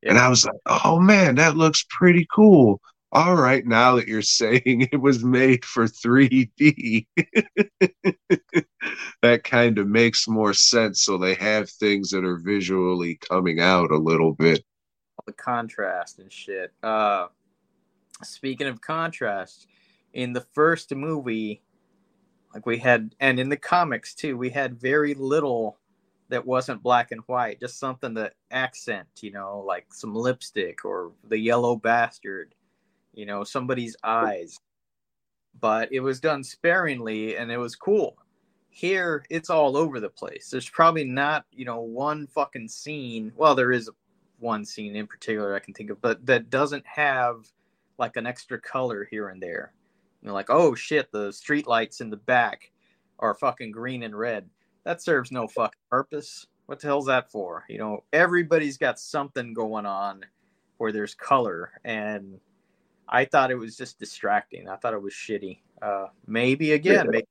[0.03, 2.80] And I was like, oh man, that looks pretty cool.
[3.13, 7.07] All right, now that you're saying it was made for 3D,
[9.23, 11.03] that kind of makes more sense.
[11.03, 14.65] So they have things that are visually coming out a little bit.
[15.27, 16.73] the contrast and shit.
[16.85, 17.27] Uh,
[18.23, 19.67] speaking of contrast,
[20.13, 21.63] in the first movie,
[22.55, 25.79] like we had, and in the comics too, we had very little
[26.29, 31.11] that wasn't black and white, just something to accent, you know, like some lipstick or
[31.29, 32.55] the yellow bastard,
[33.13, 34.59] you know, somebody's eyes.
[35.61, 38.17] But it was done sparingly and it was cool.
[38.71, 40.49] Here, it's all over the place.
[40.49, 43.33] There's probably not, you know, one fucking scene.
[43.37, 43.91] Well, there is
[44.39, 47.47] one scene in particular I can think of, but that doesn't have
[47.99, 49.73] like an extra color here and there.
[50.23, 52.71] You know, like, oh shit, the street lights in the back
[53.19, 54.49] are fucking green and red.
[54.85, 56.47] That serves no fucking purpose.
[56.67, 57.65] What the hell's that for?
[57.69, 60.25] You know, everybody's got something going on
[60.79, 62.39] where there's color, and
[63.11, 64.69] I thought it was just distracting.
[64.69, 65.59] I thought it was shitty.
[65.83, 67.11] Uh, maybe again, Yeah.
[67.11, 67.29] make it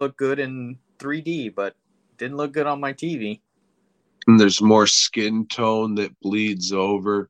[0.00, 1.76] look good in 3D, but
[2.16, 3.40] didn't look good on my TV.
[4.26, 7.28] And there's more skin tone that bleeds over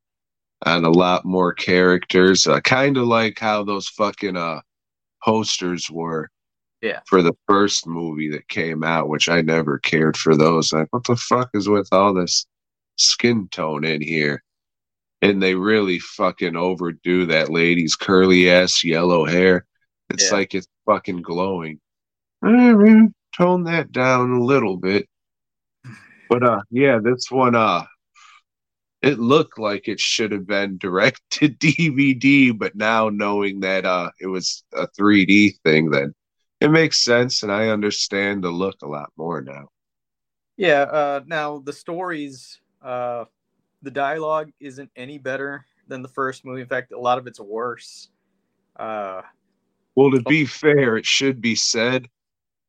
[0.66, 2.46] and a lot more characters.
[2.46, 4.60] Uh, kind of like how those fucking uh
[5.24, 6.30] posters were.
[6.80, 7.00] Yeah.
[7.06, 10.72] For the first movie that came out, which I never cared for those.
[10.72, 12.46] Like, what the fuck is with all this
[12.96, 14.44] skin tone in here?
[15.20, 19.66] And they really fucking overdo that lady's curly ass yellow hair.
[20.10, 20.36] It's Yeah.
[20.36, 21.80] like it's fucking glowing.
[22.44, 25.08] Mm, Tone that down a little bit.
[26.28, 27.84] But uh yeah, this one uh
[29.00, 34.10] it looked like it should have been direct to DVD, but now knowing that uh
[34.20, 36.14] it was a 3D thing then
[36.60, 39.68] it makes sense and I understand the look a lot more now.
[40.56, 40.82] Yeah.
[40.82, 43.26] Uh, now the stories, uh,
[43.82, 46.60] the dialogue isn't any better than the first movie.
[46.60, 48.10] In fact, a lot of it's worse.
[48.76, 49.22] Uh,
[49.94, 52.08] Well, to be fair, it should be said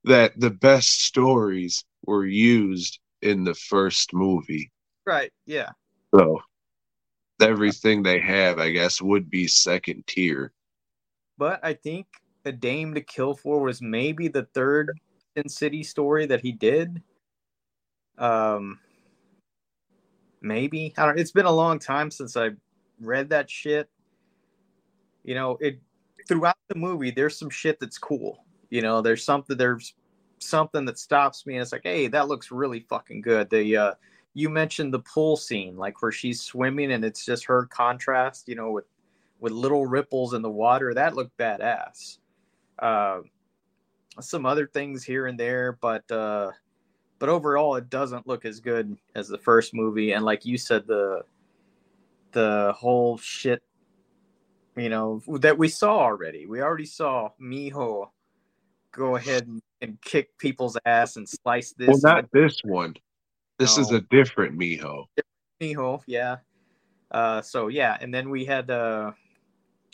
[0.03, 4.71] that the best stories were used in the first movie.
[5.05, 5.31] right.
[5.45, 5.69] Yeah.
[6.15, 6.39] So
[7.41, 10.53] everything they have, I guess, would be second tier.
[11.37, 12.07] But I think
[12.45, 14.89] A Dame to Kill For was maybe the third
[15.35, 17.01] Sin City story that he did.
[18.17, 18.79] Um,
[20.41, 21.19] maybe I don't.
[21.19, 22.51] It's been a long time since I
[22.99, 23.89] read that shit.
[25.23, 25.79] You know, it
[26.27, 27.11] throughout the movie.
[27.11, 28.45] There's some shit that's cool.
[28.69, 29.57] You know, there's something.
[29.57, 29.95] There's
[30.39, 33.49] something that stops me, and it's like, hey, that looks really fucking good.
[33.49, 33.93] The uh,
[34.33, 38.47] you mentioned the pool scene, like where she's swimming, and it's just her contrast.
[38.47, 38.85] You know, with
[39.39, 40.93] with little ripples in the water.
[40.93, 42.17] That looked badass.
[42.77, 43.21] Uh,
[44.19, 46.51] some other things here and there, but uh,
[47.19, 50.13] but overall, it doesn't look as good as the first movie.
[50.13, 51.23] And like you said, the
[52.31, 53.61] the whole shit,
[54.77, 56.45] you know, that we saw already.
[56.45, 58.09] We already saw Miho
[58.91, 61.87] go ahead and, and kick people's ass and slice this.
[61.87, 62.95] well, not this one.
[63.57, 65.05] This is a different Miho.
[65.61, 66.37] Miho, yeah.
[67.11, 69.11] Uh, so yeah, and then we had uh,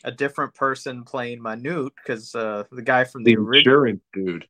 [0.03, 4.47] a different person playing Manute because uh, the guy from the The original dude.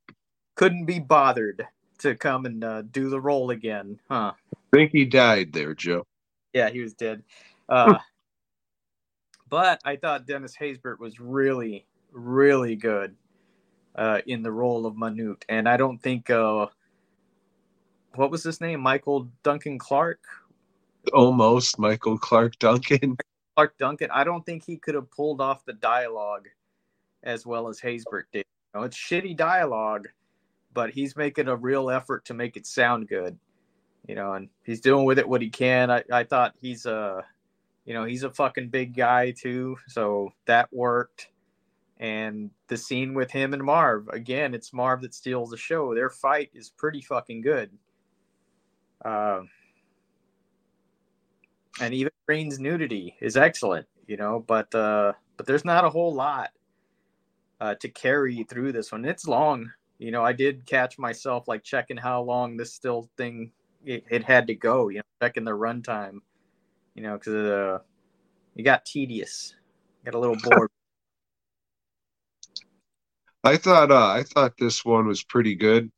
[0.55, 1.65] couldn't be bothered
[1.99, 4.33] to come and uh, do the role again, huh?
[4.53, 6.05] I think he died there, Joe.
[6.53, 7.23] Yeah, he was dead.
[7.67, 7.97] Uh,
[9.49, 13.15] but I thought Dennis Haysbert was really, really good
[13.95, 16.67] uh, in the role of Manute, and I don't think uh,
[18.15, 20.19] what was his name, Michael Duncan Clark,
[21.13, 23.17] Almost Michael Clark Duncan.
[23.55, 24.09] Clark Duncan.
[24.11, 26.47] I don't think he could have pulled off the dialogue
[27.23, 28.45] as well as Haysbert did.
[28.73, 30.07] You know, it's shitty dialogue,
[30.75, 33.39] but he's making a real effort to make it sound good.
[34.07, 35.89] You know, and he's doing with it what he can.
[35.89, 37.25] I, I thought he's a,
[37.85, 41.29] you know, he's a fucking big guy too, so that worked.
[41.97, 45.95] And the scene with him and Marv, again, it's Marv that steals the show.
[45.95, 47.71] Their fight is pretty fucking good.
[49.03, 49.49] Um,
[51.81, 56.13] and Eva Green's nudity is excellent, you know, but uh but there's not a whole
[56.13, 56.51] lot
[57.59, 59.05] uh to carry through this one.
[59.05, 59.71] It's long.
[59.97, 63.51] You know, I did catch myself like checking how long this still thing
[63.85, 66.19] it, it had to go, you know, checking the runtime,
[66.95, 67.79] you know, because uh
[68.55, 69.55] it got tedious.
[70.03, 70.69] Got a little bored.
[73.43, 75.91] I thought uh, I thought this one was pretty good.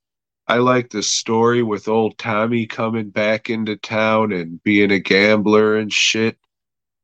[0.47, 5.77] I like the story with old Tommy coming back into town and being a gambler
[5.77, 6.37] and shit.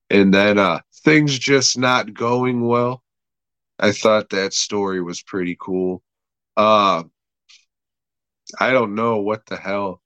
[0.10, 3.04] And then uh things just not going well.
[3.80, 6.04] I thought that story was pretty cool.
[6.58, 7.04] Uh
[8.60, 10.01] I don't know what the hell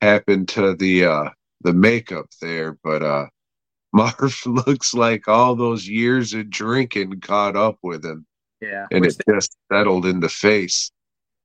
[0.00, 1.30] happened to the uh
[1.62, 3.26] the makeup there, but uh
[3.92, 8.26] Marv looks like all those years of drinking caught up with him
[8.60, 8.86] yeah.
[8.90, 10.90] and it just settled in the face.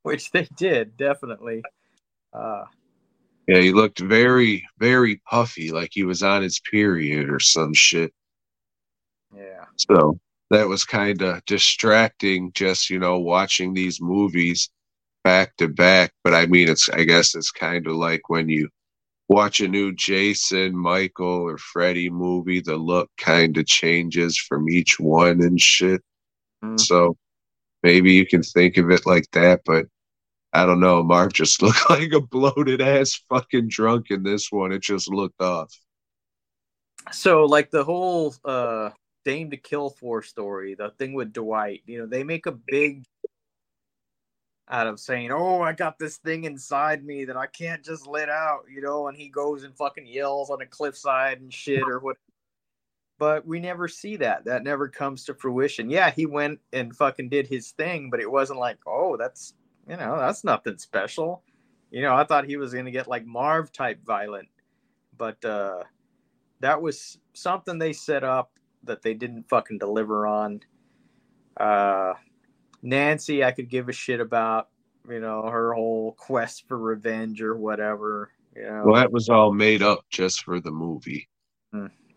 [0.04, 1.64] which they did, definitely.
[2.34, 2.66] Uh
[3.48, 8.14] Yeah, he looked very, very puffy, like he was on his period or some shit.
[9.36, 9.66] yeah.
[9.78, 10.20] So
[10.52, 14.70] that was kind of distracting, just you know, watching these movies
[15.24, 16.14] back to back.
[16.24, 18.68] But I mean, it's I guess it's kind of like when you
[19.30, 25.00] watch a new Jason, Michael, or Freddy movie, the look kind of changes from each
[25.00, 26.02] one and shit.
[26.64, 26.78] Mm.
[26.78, 27.16] So
[27.82, 29.86] maybe you can think of it like that, but
[30.52, 31.02] I don't know.
[31.02, 34.74] Marv just looked like a bloated ass fucking drunk in this one.
[34.74, 35.74] It just looked off.
[37.14, 38.90] so like the whole uh
[39.24, 43.06] Dame to Kill For story, the thing with Dwight, you know, they make a big
[44.72, 48.30] out of saying, "Oh, I got this thing inside me that I can't just let
[48.30, 52.00] out," you know, and he goes and fucking yells on a cliffside and shit or
[52.00, 52.18] what.
[53.20, 54.46] but we never see that.
[54.46, 55.90] That never comes to fruition.
[55.90, 59.54] Yeah, he went and fucking did his thing, but it wasn't like, oh, that's
[59.88, 61.44] you know, that's nothing special.
[61.92, 64.48] You know, I thought he was gonna get like Marv type violent,
[65.18, 65.84] but uh
[66.62, 68.52] that was something they set up
[68.84, 70.62] that they didn't fucking deliver on.
[71.58, 72.14] Uh
[72.82, 74.70] Nancy, I could give a shit about,
[75.08, 78.32] you know, her whole quest for revenge or whatever.
[78.56, 78.84] You know.
[78.86, 81.30] Well, that was all made up just for the movie.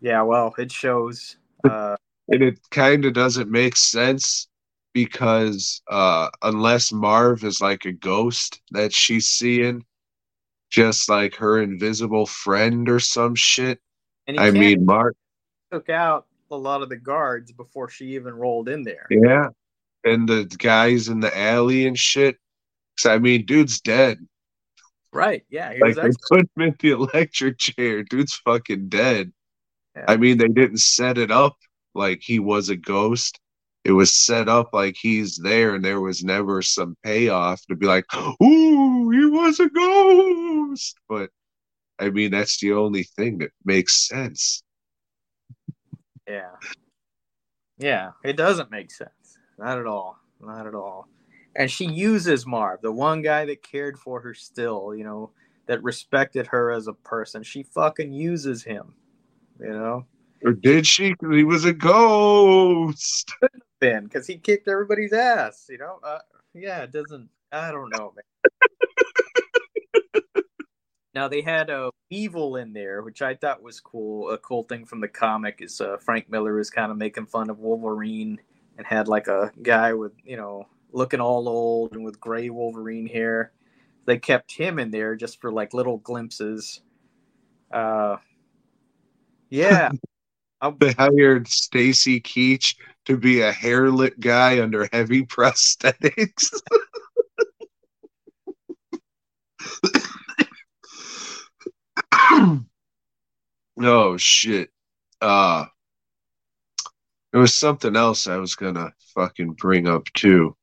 [0.01, 1.37] Yeah, well, it shows.
[1.65, 1.95] Uh,
[2.27, 4.47] and it kind of doesn't make sense
[4.93, 9.83] because uh unless Marv is like a ghost that she's seeing
[10.69, 13.79] just like her invisible friend or some shit
[14.27, 15.15] I mean Marv
[15.71, 19.07] took out a lot of the guards before she even rolled in there.
[19.09, 19.47] yeah.
[20.03, 22.37] And the guys in the alley and shit.
[22.97, 24.19] 'Cause, I mean dude's dead.
[25.11, 25.43] Right?
[25.49, 28.03] Yeah, he like was they put him in the electric chair.
[28.03, 29.31] Dude's fucking dead.
[29.95, 30.05] Yeah.
[30.07, 31.57] I mean they didn't set it up
[31.93, 33.39] like he was a ghost.
[33.83, 37.85] It was set up like he's there and there was never some payoff to be
[37.85, 38.05] like
[38.43, 40.97] ooh he was a ghost.
[41.09, 41.29] But
[41.97, 44.61] i mean that's the only thing that makes sense
[46.27, 46.51] yeah,
[47.77, 48.11] yeah.
[48.23, 49.37] It doesn't make sense.
[49.57, 50.17] Not at all.
[50.41, 51.07] Not at all.
[51.55, 55.31] And she uses Marv, the one guy that cared for her still, you know,
[55.67, 57.43] that respected her as a person.
[57.43, 58.93] She fucking uses him.
[59.59, 60.05] You know,
[60.43, 61.15] or did she?
[61.31, 63.31] he was a ghost
[63.79, 65.67] Ben, because he kicked everybody's ass.
[65.69, 66.19] You know, uh,
[66.53, 67.29] yeah, it doesn't.
[67.51, 68.23] I don't know, man.
[71.15, 74.29] Now they had a evil in there, which I thought was cool.
[74.31, 77.49] A cool thing from the comic is uh, Frank Miller is kind of making fun
[77.49, 78.39] of Wolverine
[78.77, 83.07] and had like a guy with you know looking all old and with gray Wolverine
[83.07, 83.53] hair.
[84.05, 86.81] They kept him in there just for like little glimpses.
[87.71, 88.17] Uh,
[89.49, 89.89] yeah.
[90.79, 96.51] they hired stacy keach to be a hairlit guy under heavy prosthetics
[103.81, 104.69] oh shit
[105.21, 105.65] uh
[107.31, 110.55] there was something else i was gonna fucking bring up too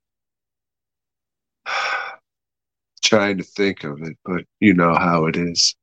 [3.03, 5.75] trying to think of it but you know how it is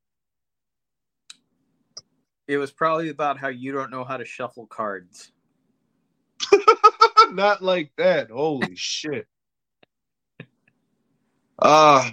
[2.49, 5.31] It was probably about how you don't know how to shuffle cards.
[7.31, 8.31] Not like that.
[8.31, 9.27] Holy shit.
[11.59, 12.09] Uh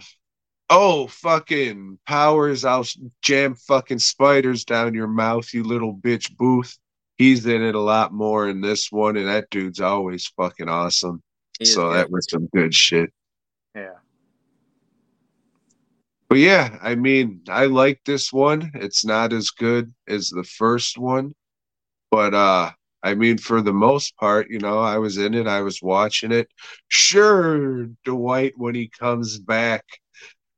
[0.70, 2.86] oh fucking powers I'll
[3.22, 6.72] jam fucking spiders down your mouth, you little bitch Boothe.
[7.18, 11.22] He's in it a lot more in this one, and that dude's always fucking awesome.
[11.58, 13.10] He So that was some good shit.
[13.74, 13.94] yeah.
[16.28, 18.72] But yeah, I mean, I like this one.
[18.74, 21.32] It's not as good as the first one.
[22.10, 25.60] But uh I mean for the most part, you know, I was in it, I
[25.60, 26.48] was watching it.
[26.88, 29.84] Sure, Dwight when he comes back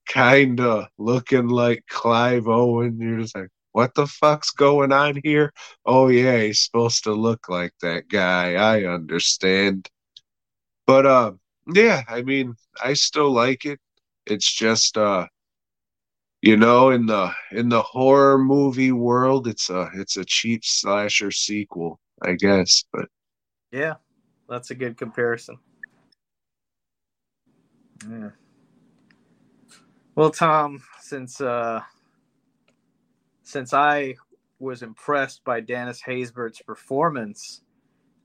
[0.08, 5.52] kinda looking like Clive Owen, you're just like, what the fuck's going on here?
[5.86, 8.54] Oh yeah, he's supposed to look like that guy.
[8.54, 9.88] I understand.
[10.86, 11.32] But uh
[11.74, 13.80] yeah, I mean, I still like it.
[14.26, 15.26] It's just uh
[16.42, 21.30] you know in the in the horror movie world it's a it's a cheap slasher
[21.32, 23.06] sequel i guess but
[23.72, 23.94] Yeah.
[24.48, 25.58] That's a good comparison.
[28.10, 28.30] Yeah.
[30.18, 31.80] Well, Tom, since uh
[33.44, 34.16] since I
[34.58, 37.62] was impressed by Dennis Haysbert's performance,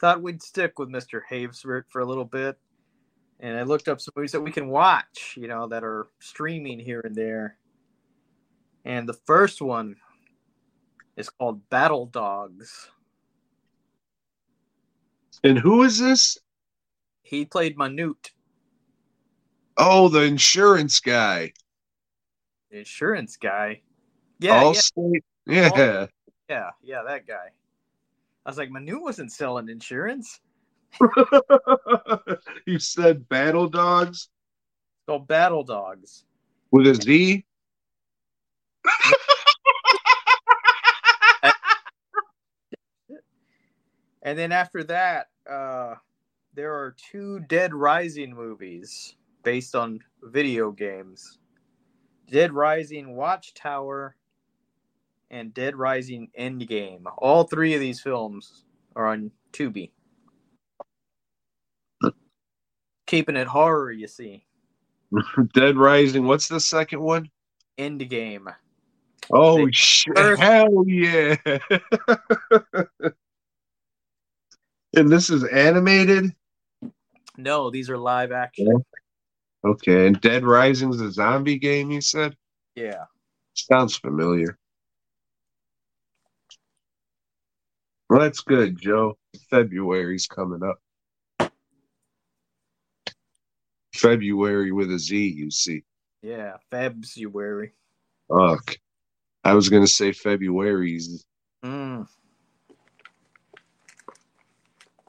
[0.02, 1.22] thought we'd stick with Mr.
[1.30, 2.58] Haysbert for a little bit.
[3.42, 6.80] And I looked up some movies that we can watch, you know, that are streaming
[6.80, 7.60] here and there.
[8.86, 9.96] And the first one
[11.16, 12.90] is called Battle Dogs.
[15.44, 16.40] and who is this
[17.22, 18.32] He played Manute,
[19.78, 21.54] oh the insurance guy
[22.74, 23.82] insurance guy.
[24.40, 26.08] Yeah, yeah, allstate yeah
[26.50, 27.50] yeah, yeah, that guy.
[28.46, 30.42] I was like, Manu wasn't selling insurance.
[32.68, 34.30] you said battle dogs
[35.08, 36.26] called Battle Dogs.
[36.72, 37.46] with a z
[44.26, 45.96] And then after that, uh,
[46.54, 51.40] there are two Dead Rising movies based on video games
[52.30, 54.16] Dead Rising Watchtower
[55.30, 57.04] and Dead Rising Endgame.
[57.18, 58.66] All three of these films
[58.96, 59.92] are on Tubi.
[63.06, 64.46] Keeping it horror, you see.
[65.54, 67.30] dead rising what's the second one
[67.78, 68.52] Endgame.
[69.32, 71.36] oh shit First- hell yeah
[74.96, 76.36] And this is animated?
[77.36, 78.84] No, these are live action.
[79.66, 80.08] Okay.
[80.08, 82.36] And Dead Rising's a zombie game, you said?
[82.76, 83.06] Yeah.
[83.54, 84.58] Sounds familiar.
[88.10, 89.18] Well, that's good, Joe.
[89.50, 91.52] February's coming up.
[93.96, 95.84] February with a Z, you see.
[96.22, 96.58] Yeah.
[96.70, 97.74] February.
[98.28, 98.78] Fuck.
[99.44, 101.26] I was gonna say February's.
[101.64, 102.08] Mm.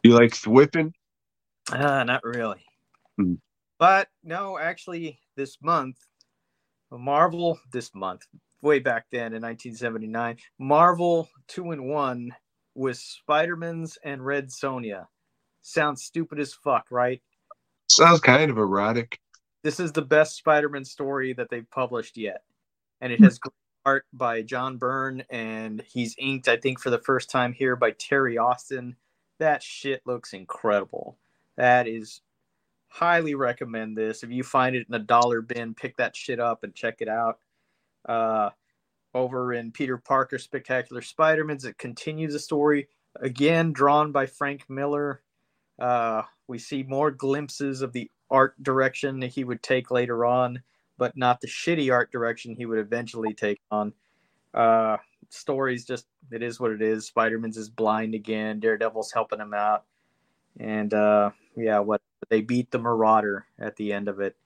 [0.03, 0.93] You like whipping?
[1.71, 2.65] Ah, not really.
[3.17, 3.35] Hmm.
[3.85, 5.99] But no, actually, this month,
[6.91, 8.23] Marvel, this month,
[8.63, 12.35] way back then in 1979, Marvel 2 in 1
[12.75, 15.09] with Spider-Man's and Red Sonja.
[15.61, 17.21] Sounds stupid as fuck, right?
[17.91, 19.21] Sounds kind of erotic.
[19.63, 22.43] This is the best Spider-Man story that they've published yet.
[23.03, 23.53] And it has great
[23.85, 27.91] art by John Byrne, and he's inked, I think, for the first time here by
[27.91, 28.97] Terry Austin.
[29.41, 31.19] That shit looks incredible.
[31.59, 32.23] That is
[32.95, 34.23] highly recommend this.
[34.23, 37.09] If you find it in a dollar bin, pick that shit up and check it
[37.09, 37.41] out.
[38.09, 38.51] Uh,
[39.15, 42.87] over in Peter Parker Spectacular Spider-Man's, it continues the story
[43.21, 45.23] again, drawn by Frank Miller.
[45.77, 50.63] Uh, we see more glimpses of the art direction that he would take later on,
[50.97, 53.93] but not the shitty art direction he would eventually take on.
[54.53, 54.99] Uh,
[55.31, 57.07] stories just it is what it is.
[57.07, 58.61] Spider-Man's is blind again.
[58.61, 59.85] Daredevil's helping him out,
[60.59, 64.37] and uh, yeah, what they beat the Marauder at the end of it,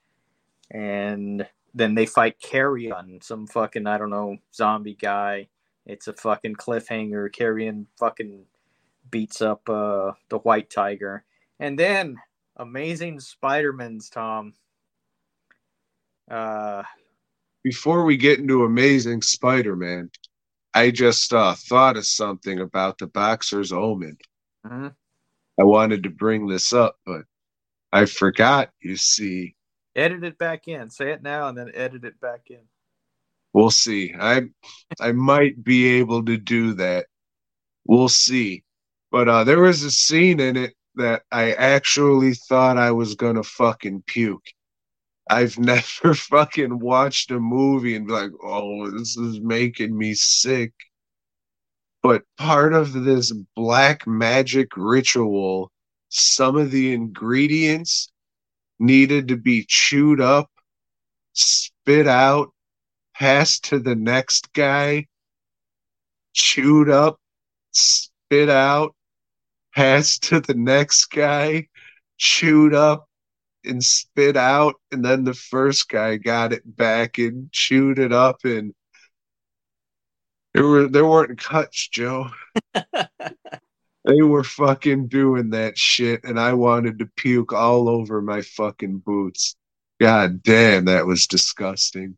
[0.71, 5.47] and then they fight Carrion, some fucking I don't know zombie guy.
[5.85, 7.31] It's a fucking cliffhanger.
[7.33, 8.45] Carrion fucking
[9.09, 11.23] beats up uh, the White Tiger,
[11.59, 12.17] and then
[12.57, 14.53] Amazing Spider-Man's Tom.
[16.29, 16.83] Uh,
[17.63, 20.11] Before we get into Amazing Spider-Man,
[20.73, 24.17] I just uh, thought of something about the Boxer's Omen.
[24.65, 24.93] mhm.
[25.59, 27.23] I wanted to bring this up, but
[27.91, 28.71] I forgot.
[28.81, 29.55] You see,
[29.95, 30.89] edit it back in.
[30.89, 32.61] Say it now, and then edit it back in.
[33.53, 34.13] we'll see.
[34.19, 34.43] I
[34.99, 37.07] I might be able to do that.
[37.85, 38.63] We'll see.
[39.11, 43.43] But uh, there was a scene in it that I actually thought I was gonna
[43.43, 44.47] fucking puke.
[45.29, 50.73] I've never fucking watched a movie and be like, oh, this is making me sick.
[52.01, 55.71] But part of this black magic ritual,
[56.07, 58.11] some of the ingredients
[58.79, 60.49] needed to be chewed up,
[61.33, 62.53] spit out,
[63.13, 65.07] passed to the next guy,
[66.33, 67.19] chewed up,
[67.71, 68.95] spit out,
[69.75, 71.67] passed to the next guy,
[72.17, 73.07] chewed up,
[73.65, 78.45] and spit out, and then the first guy got it back and chewed it up,
[78.45, 78.73] and
[80.53, 82.27] there were there weren't cuts, Joe.
[84.05, 88.99] They were fucking doing that shit, and I wanted to puke all over my fucking
[88.99, 89.55] boots.
[89.99, 92.17] God damn, that was disgusting.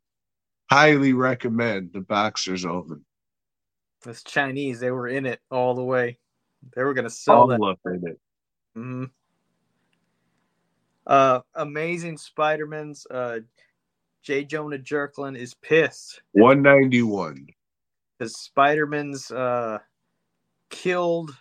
[0.69, 3.03] Highly recommend the Boxer's Omen.
[4.03, 6.17] This Chinese, they were in it all the way.
[6.75, 7.59] They were gonna sell that.
[7.59, 8.19] All up in it.
[8.75, 9.03] hmm
[11.05, 13.39] Uh, Amazing Spider-Man's uh,
[14.21, 14.45] J.
[14.45, 17.47] Jonah Jerklin is pissed 191.
[18.21, 19.79] Because Spider-Man's uh,
[20.69, 21.35] killed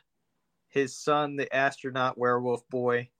[0.70, 3.10] his son, the astronaut werewolf boy,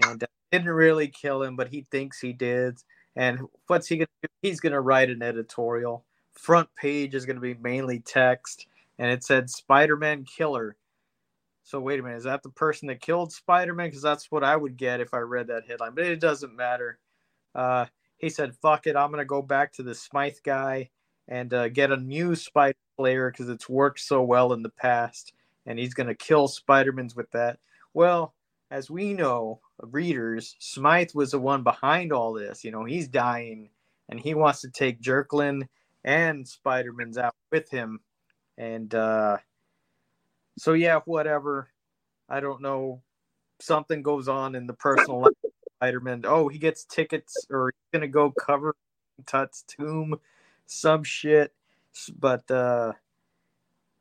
[0.00, 2.78] and uh, didn't really kill him, but he thinks he did.
[3.14, 4.28] And what's he gonna do?
[4.40, 6.06] He's gonna write an editorial.
[6.32, 8.66] Front page is gonna be mainly text,
[8.98, 10.76] and it said Spider-Man killer.
[11.64, 13.88] So wait a minute, is that the person that killed Spider-Man?
[13.88, 15.94] Because that's what I would get if I read that headline.
[15.94, 16.98] But it doesn't matter.
[17.54, 17.84] Uh,
[18.16, 20.88] he said, "Fuck it, I'm gonna go back to the Smythe guy
[21.28, 25.32] and uh, get a new Spider player because it's worked so well in the past,
[25.66, 27.58] and he's gonna kill Spider-Man's with that."
[27.94, 28.34] Well,
[28.70, 32.64] as we know, readers, Smythe was the one behind all this.
[32.64, 33.70] You know, he's dying,
[34.08, 35.68] and he wants to take Jerklin
[36.04, 38.00] and Spider-Man's out with him,
[38.58, 39.38] and uh,
[40.58, 41.70] so yeah, whatever.
[42.28, 43.02] I don't know.
[43.60, 46.22] Something goes on in the personal life of Spider-Man.
[46.26, 48.74] Oh, he gets tickets, or he's gonna go cover
[49.24, 50.18] Tut's tomb,
[50.66, 51.54] some shit.
[52.18, 52.92] But uh,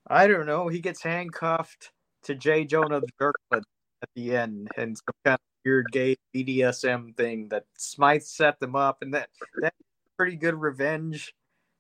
[0.07, 0.67] I don't know.
[0.67, 1.91] He gets handcuffed
[2.23, 2.65] to J.
[2.65, 3.61] Jonah Jerklin
[4.01, 8.75] at the end, and some kind of weird gay BDSM thing that Smythe set them
[8.75, 9.29] up, and that
[9.61, 9.75] that's
[10.17, 11.33] pretty good revenge.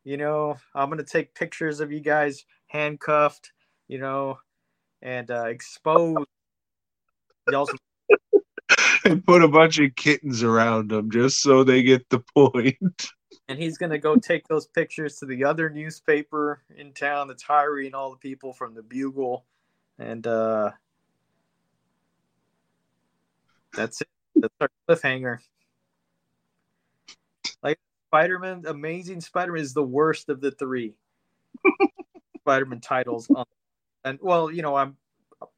[0.03, 3.51] You know, I'm gonna take pictures of you guys handcuffed.
[3.87, 4.39] You know,
[5.01, 6.25] and uh, expose.
[9.05, 13.07] And put a bunch of kittens around them just so they get the point.
[13.47, 17.93] And he's gonna go take those pictures to the other newspaper in town that's hiring
[17.93, 19.45] all the people from the Bugle,
[19.99, 20.71] and uh,
[23.75, 24.07] That's it.
[24.35, 25.39] That's our cliffhanger.
[27.61, 27.79] Like
[28.09, 30.93] Spider-Man, Amazing Spider-Man is the worst of the three
[32.41, 33.29] Spider-Man titles.
[33.35, 33.45] On,
[34.03, 34.97] and well, you know, I'm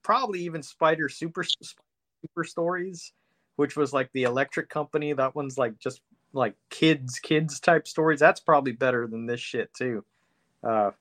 [0.04, 3.14] probably even Spider Super Super Stories,
[3.56, 5.14] which was like the Electric Company.
[5.14, 6.02] That one's like just
[6.34, 8.20] like kids kids type stories.
[8.20, 10.04] That's probably better than this shit too.
[10.64, 10.92] Uh,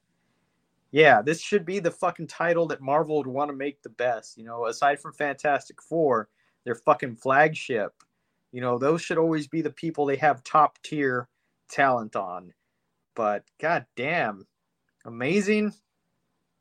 [0.91, 4.39] yeah, this should be the fucking title that Marvel would want to make the best.
[4.39, 6.29] You know, aside from Fantastic Four,
[6.64, 7.93] their fucking flagship.
[8.53, 11.29] You know, those should always be the people they have top tier
[11.68, 12.53] talent on.
[13.14, 14.47] But god damn,
[15.05, 15.72] amazing.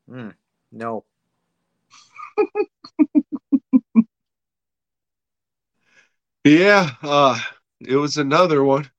[0.09, 0.33] Mm,
[0.71, 1.05] no.
[6.45, 7.39] Yeah, uh,
[7.85, 8.89] it was another one.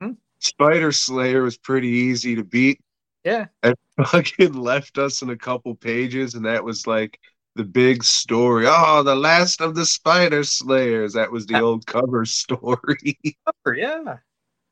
[0.00, 0.12] Hmm?
[0.38, 2.80] Spider Slayer was pretty easy to beat.
[3.24, 3.46] Yeah.
[3.62, 3.76] And
[4.06, 7.18] fucking left us in a couple pages, and that was like
[7.54, 8.66] the big story.
[8.68, 11.14] Oh, the last of the Spider Slayers.
[11.14, 13.18] That was the old cover story.
[13.74, 14.16] yeah.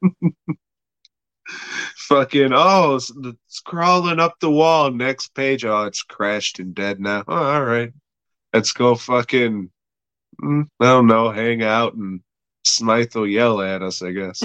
[1.97, 4.91] fucking oh, it's, it's crawling up the wall.
[4.91, 7.25] Next page, oh, it's crashed and dead now.
[7.29, 7.93] Oh, all right,
[8.53, 8.95] let's go.
[8.95, 9.71] Fucking,
[10.43, 12.21] mm, I don't know, hang out and
[12.65, 14.03] Smythe will yell at us.
[14.03, 14.43] I guess.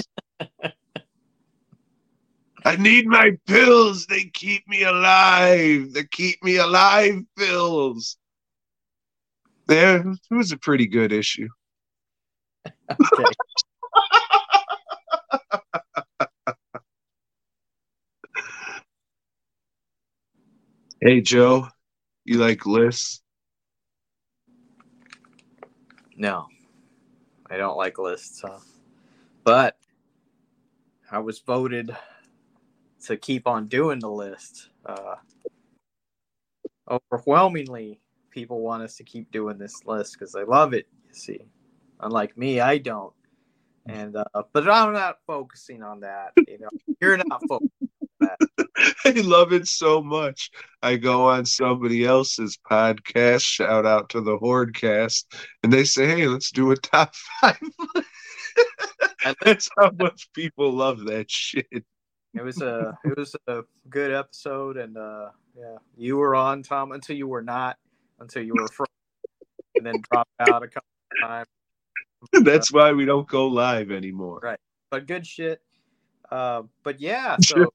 [2.64, 4.06] I need my pills.
[4.06, 5.92] They keep me alive.
[5.92, 7.22] They keep me alive.
[7.36, 8.16] Pills.
[9.68, 11.48] There, it was a pretty good issue.
[12.90, 13.24] Okay.
[21.02, 21.68] Hey Joe,
[22.24, 23.22] you like lists?
[26.16, 26.46] No,
[27.50, 28.42] I don't like lists.
[28.44, 28.58] Huh?
[29.44, 29.76] But
[31.10, 31.96] I was voted
[33.04, 34.70] to keep on doing the list.
[34.84, 35.16] Uh,
[36.90, 40.86] overwhelmingly, people want us to keep doing this list because they love it.
[41.08, 41.40] You see,
[42.00, 43.12] unlike me, I don't.
[43.86, 46.32] And uh, but I'm not focusing on that.
[46.48, 46.68] You know,
[47.00, 47.70] you're not focusing.
[49.04, 50.50] I love it so much.
[50.82, 55.24] I go on somebody else's podcast, shout out to the Hordecast,
[55.62, 57.58] and they say, "Hey, let's do a top five.
[59.44, 61.66] That's how much people love that shit.
[62.34, 66.92] It was a it was a good episode, and uh, yeah, you were on Tom
[66.92, 67.76] until you were not,
[68.20, 68.86] until you were from,
[69.74, 71.48] and then dropped out a couple of times.
[72.44, 74.40] That's why we don't go live anymore.
[74.42, 74.60] Right,
[74.90, 75.60] but good shit.
[76.30, 77.72] Uh, but yeah, so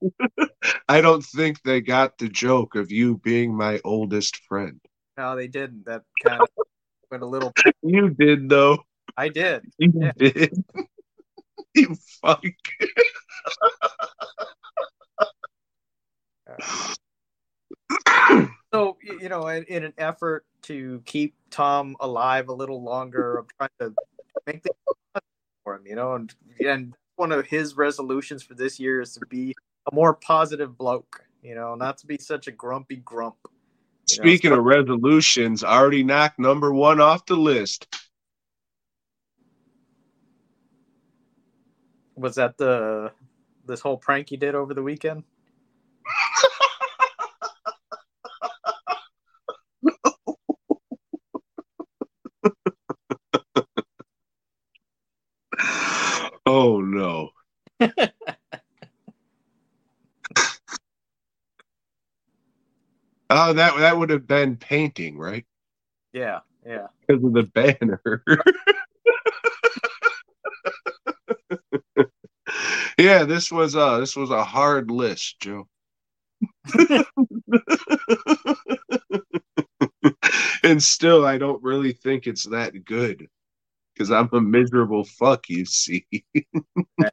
[0.87, 4.79] I don't think they got the joke of you being my oldest friend.
[5.17, 5.85] no, they didn't.
[5.85, 6.49] That kind of
[7.11, 7.53] went a little.
[7.81, 8.83] You did though.
[9.17, 9.63] I did.
[9.77, 10.11] You Yeah.
[10.17, 10.63] did.
[11.75, 12.43] you fuck.
[18.73, 23.47] So you know, in, in an effort to keep Tom alive a little longer, I'm
[23.57, 23.95] trying to
[24.47, 24.75] make things
[25.13, 25.21] fun
[25.63, 25.85] for him.
[25.85, 26.33] You know, and
[26.65, 29.55] and one of his resolutions for this year is to be
[29.91, 31.23] a more positive bloke.
[31.43, 33.35] You know, not to be such a grumpy grump.
[34.09, 37.87] You know, Speaking of resolutions, I already knocked number one off the list.
[42.15, 43.11] was that the
[43.65, 45.23] this whole prank you did over the weekend?
[56.53, 57.29] Oh no.
[57.81, 57.89] oh,
[63.29, 65.45] that that would have been painting, right?
[66.13, 66.87] Yeah, yeah.
[67.07, 68.01] Because of the banner.
[72.97, 75.67] yeah, this was uh this was a hard list, Joe.
[80.63, 83.27] and still I don't really think it's that good.
[83.93, 86.05] Because I'm a miserable fuck, you see.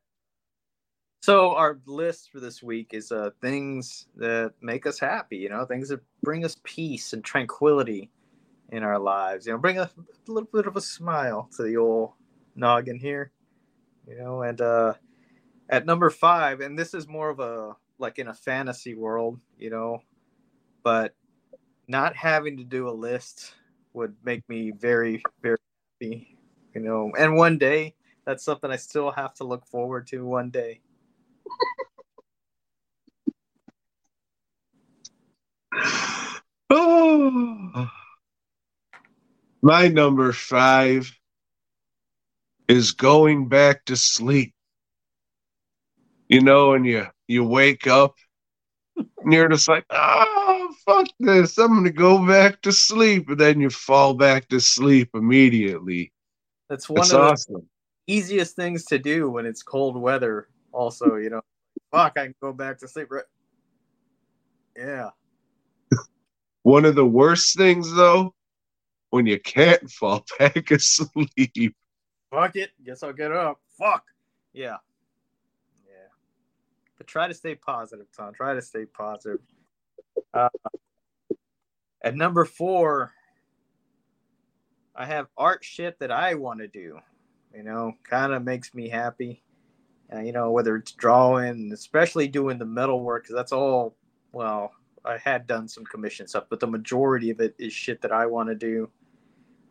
[1.20, 5.66] So our list for this week is uh things that make us happy, you know,
[5.66, 8.10] things that bring us peace and tranquility
[8.70, 9.46] in our lives.
[9.46, 12.12] You know, bring a, a little bit of a smile to the old
[12.54, 13.32] noggin here.
[14.06, 14.94] You know, and uh
[15.68, 19.68] at number five, and this is more of a like in a fantasy world, you
[19.68, 20.00] know,
[20.82, 21.14] but
[21.88, 23.54] not having to do a list
[23.92, 25.58] would make me very, very
[26.00, 26.37] happy.
[26.74, 30.50] You know, and one day that's something I still have to look forward to one
[30.50, 30.80] day.
[36.70, 37.90] Oh.
[39.62, 41.10] My number five
[42.68, 44.54] is going back to sleep.
[46.28, 48.14] You know, and you you wake up
[48.96, 51.58] and you're just like, oh fuck this.
[51.58, 53.28] I'm gonna go back to sleep.
[53.30, 56.12] And then you fall back to sleep immediately.
[56.68, 57.66] That's one That's of the
[58.06, 60.48] easiest things to do when it's cold weather.
[60.72, 61.40] Also, you know,
[61.90, 63.08] fuck, I can go back to sleep.
[63.10, 63.24] Right?
[64.76, 65.10] Yeah.
[66.62, 68.34] One of the worst things though,
[69.10, 71.74] when you can't fall back asleep.
[72.30, 72.70] Fuck it.
[72.84, 73.60] Guess I'll get up.
[73.78, 74.04] Fuck.
[74.52, 74.76] Yeah.
[75.86, 76.08] Yeah.
[76.98, 78.34] But try to stay positive, Tom.
[78.34, 79.40] Try to stay positive.
[80.34, 80.48] Uh,
[82.02, 83.12] at number four,
[84.98, 86.98] I have art shit that I want to do.
[87.54, 89.42] You know, kind of makes me happy.
[90.12, 93.94] Uh, you know, whether it's drawing, especially doing the metal work, because that's all.
[94.32, 94.72] Well,
[95.04, 98.26] I had done some commission stuff, but the majority of it is shit that I
[98.26, 98.90] want to do.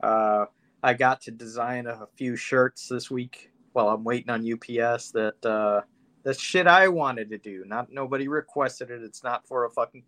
[0.01, 0.45] Uh,
[0.81, 5.11] I got to design a, few shirts this week while I'm waiting on UPS.
[5.11, 5.81] That uh,
[6.23, 7.63] that's shit I wanted to do.
[7.65, 9.03] Not nobody requested it.
[9.03, 10.03] It's not for a fucking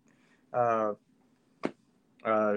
[0.54, 0.92] uh,
[2.24, 2.56] uh,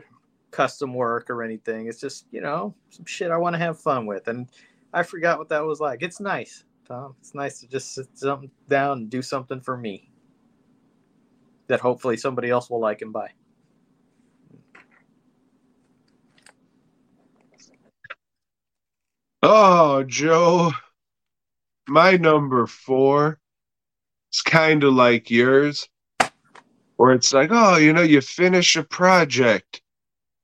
[0.54, 1.88] custom work or anything.
[1.88, 4.50] It's just you know some shit I want to have fun with, and
[4.94, 6.02] I forgot what that was like.
[6.04, 7.16] It's nice, Tom.
[7.20, 10.12] It's nice to just sit something down and do something for me
[11.68, 13.32] that hopefully somebody else will like and buy.
[19.46, 20.72] Oh, Joe,
[21.88, 23.40] my number four
[24.32, 25.90] is kind of like yours,
[26.96, 29.83] where it's like, oh, you know, you finish a project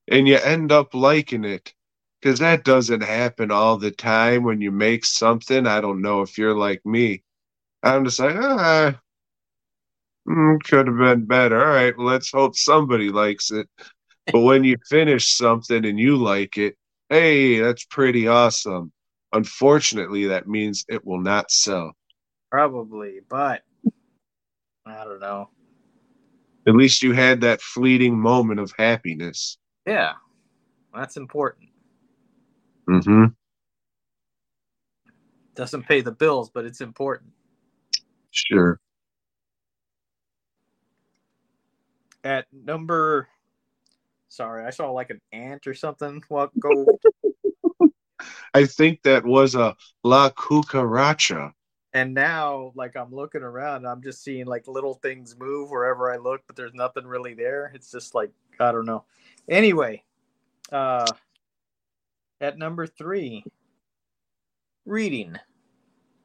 [0.09, 1.73] and you end up liking it.
[2.21, 5.65] Because that doesn't happen all the time when you make something.
[5.65, 7.23] I don't know if you're like me.
[7.81, 8.99] I'm just like, ah,
[10.27, 11.63] mm, could have been better.
[11.63, 13.69] All right, let's hope somebody likes it.
[14.31, 16.75] But when you finish something and you like it,
[17.07, 18.91] hey, that's pretty awesome.
[19.31, 21.93] Unfortunately, that means it will not sell.
[22.51, 23.61] Probably, but
[24.85, 25.49] I don't know.
[26.67, 29.57] At least you had that fleeting moment of happiness.
[29.89, 30.13] Yeah,
[30.93, 31.69] that's important.
[32.87, 33.25] Mm-hmm.
[35.55, 37.31] Doesn't pay the bills, but it's important.
[38.29, 38.79] Sure.
[42.23, 43.27] At number,
[44.27, 46.21] sorry, I saw like an ant or something.
[46.29, 46.85] Walk go.
[48.53, 51.51] I think that was a La Cucaracha.
[51.93, 56.17] And now, like I'm looking around, I'm just seeing like little things move wherever I
[56.17, 57.71] look, but there's nothing really there.
[57.73, 59.05] It's just like I don't know.
[59.47, 60.03] Anyway,
[60.71, 61.11] uh,
[62.41, 63.43] at number three,
[64.85, 65.35] reading,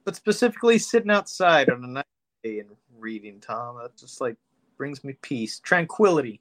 [0.05, 2.05] but specifically sitting outside on a nice
[2.43, 3.41] day and reading.
[3.41, 4.37] Tom, that just like
[4.77, 6.41] brings me peace, tranquility.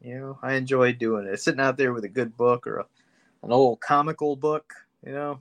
[0.00, 1.40] You know, I enjoy doing it.
[1.40, 2.86] Sitting out there with a good book or a,
[3.42, 4.74] an old comical book.
[5.06, 5.40] You know,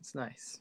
[0.00, 0.60] it's nice.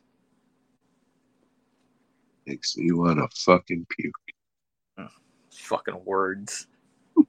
[2.47, 5.09] Makes me want to fucking puke.
[5.51, 6.67] Fucking words.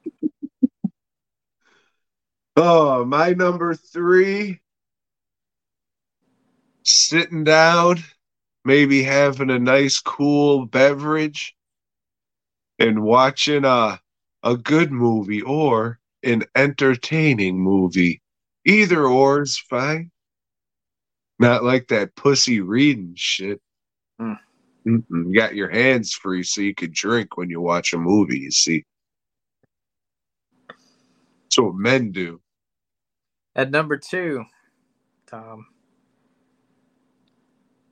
[2.60, 4.58] Oh, my number three.
[6.82, 7.98] Sitting down,
[8.64, 11.54] maybe having a nice cool beverage
[12.80, 14.00] and watching a
[14.42, 18.22] a good movie or an entertaining movie.
[18.64, 20.10] Either or is fine.
[21.38, 23.60] Not like that pussy reading shit.
[24.20, 24.40] Mm.
[24.88, 28.50] You got your hands free so you can drink when you watch a movie, you
[28.50, 28.84] see.
[31.44, 32.40] That's what men do.
[33.54, 34.44] At number two,
[35.26, 35.66] Tom,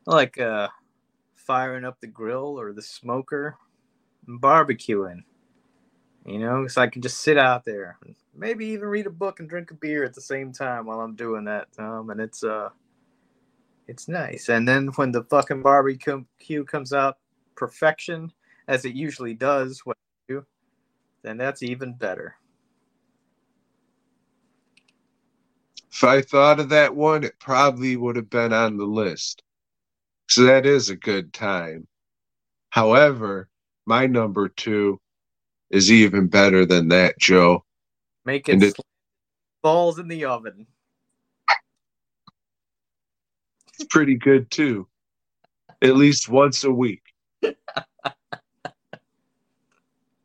[0.07, 0.69] I like uh,
[1.35, 3.57] firing up the grill or the smoker
[4.27, 5.23] and barbecuing.
[6.25, 7.99] You know, so I can just sit out there,
[8.35, 11.15] maybe even read a book and drink a beer at the same time while I'm
[11.15, 12.11] doing that, Tom.
[12.11, 12.71] And it's uh,
[13.89, 14.49] it's nice.
[14.49, 17.19] And then when the fucking barbecue comes out
[17.57, 18.33] perfection,
[18.69, 19.95] as it usually does, when
[20.29, 20.45] do,
[21.23, 22.37] then that's even better.
[25.91, 29.43] If I thought of that one, it probably would have been on the list.
[30.29, 31.87] So that is a good time.
[32.71, 33.49] However,
[33.87, 35.01] my number two
[35.71, 37.65] is even better than that, Joe.
[38.25, 38.77] Make it it-
[39.63, 40.67] balls in the oven.
[43.79, 44.89] It's pretty good too.
[45.83, 47.03] At least once a week.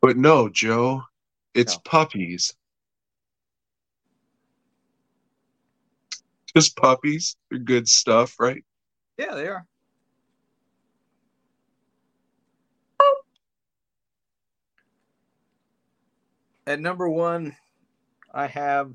[0.00, 1.02] But no, Joe,
[1.54, 1.82] it's No.
[1.84, 2.54] puppies.
[6.56, 7.36] Just puppies.
[7.50, 8.64] They're good stuff, right?
[9.18, 9.66] Yeah, they are.
[16.66, 17.56] At number one,
[18.32, 18.92] I have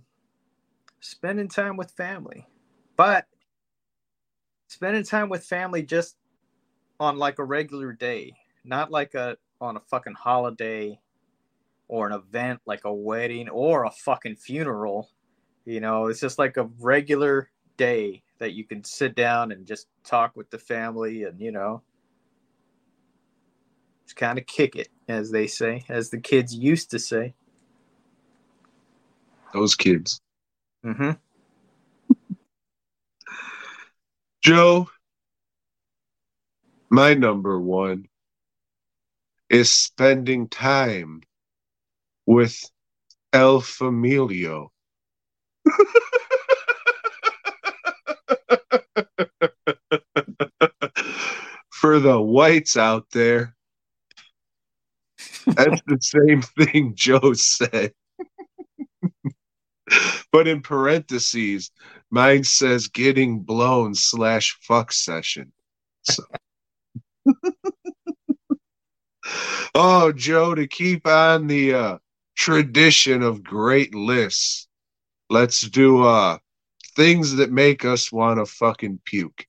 [0.99, 2.47] spending time with family,
[2.95, 3.27] but
[4.67, 6.15] spending time with family just
[6.99, 8.33] on like a regular day,
[8.63, 10.99] not like a on a fucking holiday
[11.87, 15.09] or an event like a wedding or a fucking funeral.
[15.65, 19.87] You know, it's just like a regular day that you can sit down and just
[20.03, 21.81] talk with the family and you know
[24.05, 27.33] just kind of kick it as they say as the kids used to say
[29.53, 30.21] Those kids.
[30.85, 31.11] mm-hmm
[34.47, 34.89] Joe,
[36.89, 38.07] my number one
[39.49, 41.21] is spending time
[42.25, 42.57] with
[43.33, 44.69] El Familio.
[51.73, 53.53] For the whites out there,
[55.45, 57.91] that's the same thing Joe said.
[60.31, 61.71] but in parentheses,
[62.09, 65.51] mine says getting blown slash fuck session.
[66.03, 66.23] So.
[69.75, 71.97] oh, Joe, to keep on the uh,
[72.35, 74.67] tradition of great lists,
[75.29, 76.37] let's do uh,
[76.95, 79.45] things that make us want to fucking puke.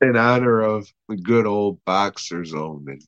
[0.00, 3.00] In honor of the good old boxer's omen.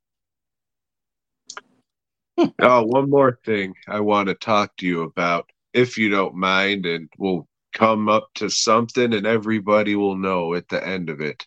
[2.61, 6.87] Oh, one more thing I want to talk to you about, if you don't mind,
[6.87, 11.47] and we'll come up to something and everybody will know at the end of it.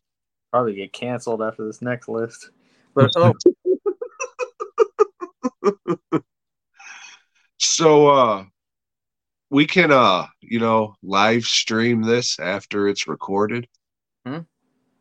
[0.52, 2.52] probably get canceled after this next list
[2.94, 3.34] but oh
[7.58, 8.46] So uh
[9.50, 13.68] we can uh you know live stream this after it's recorded
[14.26, 14.40] Hmm.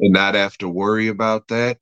[0.01, 1.79] and not have to worry about that.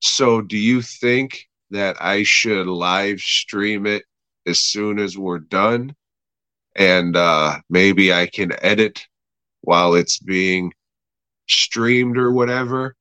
[0.00, 4.04] So do you think that I should live stream it
[4.46, 5.94] as soon as we're done?
[6.76, 9.06] And uh maybe I can edit
[9.62, 10.72] while it's being
[11.48, 12.96] streamed or whatever?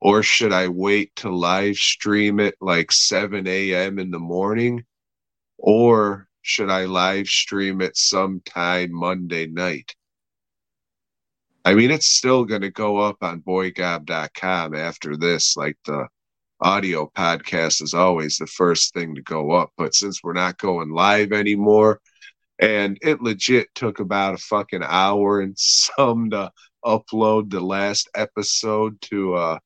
[0.00, 3.98] Or should I wait to live stream it like 7 a.m.
[3.98, 4.84] in the morning?
[5.58, 9.94] Or should I live stream it sometime Monday night?
[11.64, 15.56] I mean, it's still going to go up on boygob.com after this.
[15.56, 16.06] Like the
[16.60, 19.70] audio podcast is always the first thing to go up.
[19.76, 22.00] But since we're not going live anymore,
[22.58, 26.50] and it legit took about a fucking hour and some to
[26.84, 29.58] upload the last episode to uh,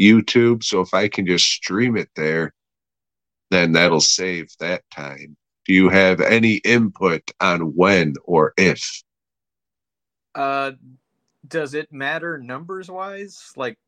[0.00, 0.62] YouTube.
[0.64, 2.54] So if I can just stream it there,
[3.50, 5.36] then that'll save that time.
[5.66, 9.02] Do you have any input on when or if?
[10.34, 10.72] uh
[11.46, 13.78] does it matter numbers wise like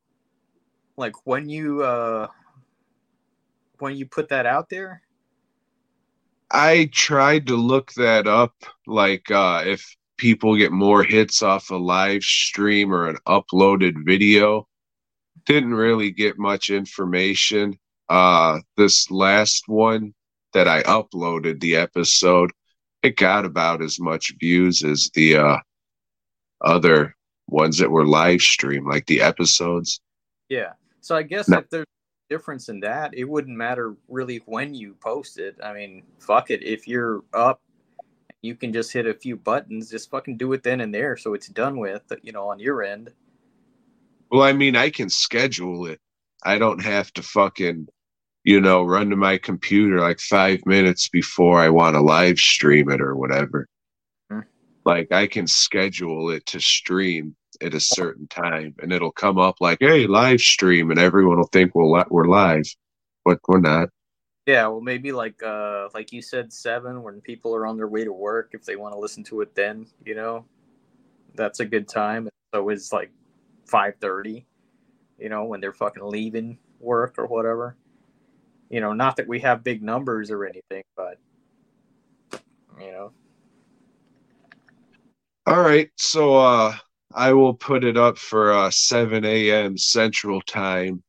[0.97, 2.29] like when you uh
[3.81, 5.03] when you put that out there
[6.53, 8.55] I tried to look that up,
[8.87, 14.67] like uh, if people get more hits off a live stream or an uploaded video.
[15.47, 17.79] Didn't really get much information.
[18.09, 20.13] Uh, this last one
[20.53, 22.51] that I uploaded, the episode,
[23.03, 25.59] it got about as much views as the uh,
[26.63, 27.17] other
[27.47, 30.01] ones that were live streamed, like the episodes.
[30.51, 30.73] Yeah.
[31.01, 31.59] So I guess No.
[31.59, 31.87] if there's
[32.31, 35.57] difference in that, it wouldn't matter really when you post it.
[35.63, 36.63] I mean, fuck it.
[36.63, 37.61] If you're up,
[38.41, 39.91] you can just hit a few buttons.
[39.91, 42.03] Just fucking do it then and there, so it's done with.
[42.23, 43.11] You know, on your end.
[44.31, 45.99] Well, I mean, I can schedule it.
[46.43, 47.89] I don't have to fucking,
[48.45, 52.91] you know, run to my computer like five minutes before I want to live stream
[52.91, 53.67] it or whatever.
[54.85, 59.57] Like, I can schedule it to stream at a certain time and it'll come up
[59.61, 62.65] like, hey, live stream, and everyone will think we're, li- we're live,
[63.25, 63.91] but we're not.
[64.47, 68.05] Yeah, well, maybe like uh, like you said, seven when people are on their way
[68.05, 68.51] to work.
[68.53, 70.45] If they want to listen to it, then you know,
[71.37, 72.29] that's a good time.
[72.53, 73.13] So it's like
[73.67, 74.47] five thirty,
[75.19, 77.77] you know, when they're fucking leaving work or whatever.
[78.71, 81.19] You know, not that we have big numbers or anything, but
[82.81, 83.13] you know,
[85.47, 85.91] All right.
[85.97, 86.77] So, uh,
[87.15, 89.77] I will put it up for uh, 7 a.m.
[89.77, 91.03] Central Time.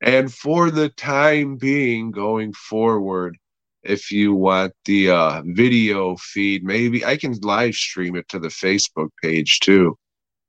[0.00, 3.36] And for the time being, going forward,
[3.82, 8.48] if you want the uh, video feed, maybe I can live stream it to the
[8.48, 9.96] Facebook page too.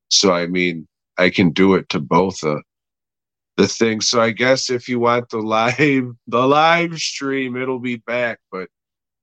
[0.10, 0.88] So, I mean,
[1.18, 2.58] I can do it to both uh,
[3.58, 4.10] the things.
[4.10, 8.70] So, I guess if you want the live, the live stream, it'll be back, but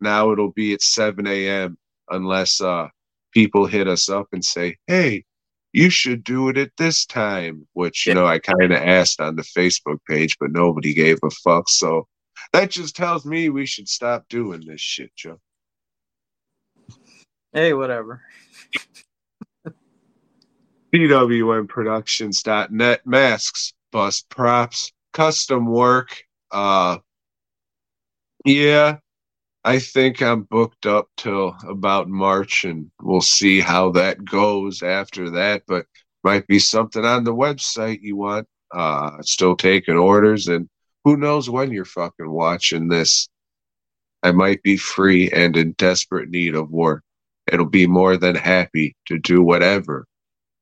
[0.00, 1.78] now it'll be at 7 a.m.
[2.10, 2.88] unless uh,
[3.36, 5.22] people hit us up and say, hey,
[5.74, 8.14] you should do it at this time, which, you Yeah.
[8.14, 11.68] know, I kind of asked on the Facebook page, but nobody gave a fuck.
[11.68, 12.08] So
[12.54, 15.38] that just tells me we should stop doing this shit, Joe.
[17.52, 18.22] hey, whatever.
[20.94, 26.22] DWNProductions.net, masks, bust props, custom work.
[26.50, 26.96] Uh,
[28.46, 28.96] yeah,
[29.66, 35.28] I think I'm booked up till about March, and we'll see how that goes after
[35.30, 35.64] that.
[35.66, 35.86] But
[36.22, 38.46] might be something on the website you want.
[38.72, 40.68] Uh, still taking orders, and
[41.04, 43.28] who knows when you're fucking watching this.
[44.22, 47.02] I might be free and in desperate need of work.
[47.50, 50.06] It'll be more than happy to do whatever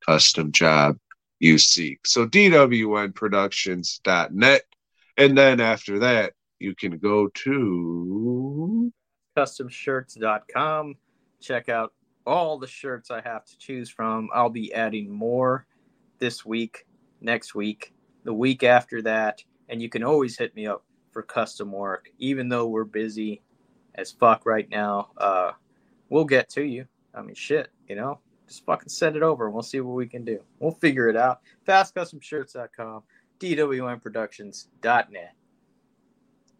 [0.06, 0.96] custom job
[1.40, 2.06] you seek.
[2.06, 4.62] So dwnproductions.net.
[5.16, 6.32] And then after that,
[6.64, 8.92] you can go to
[9.36, 10.94] customshirts.com.
[11.40, 11.92] Check out
[12.26, 14.30] all the shirts I have to choose from.
[14.32, 15.66] I'll be adding more
[16.18, 16.86] this week,
[17.20, 17.92] next week,
[18.24, 19.44] the week after that.
[19.68, 23.42] And you can always hit me up for custom work, even though we're busy
[23.94, 25.10] as fuck right now.
[25.18, 25.52] Uh,
[26.08, 26.86] we'll get to you.
[27.14, 30.06] I mean, shit, you know, just fucking send it over and we'll see what we
[30.06, 30.40] can do.
[30.58, 31.40] We'll figure it out.
[31.66, 33.02] FastCustomShirts.com,
[33.38, 35.34] DWNProductions.net.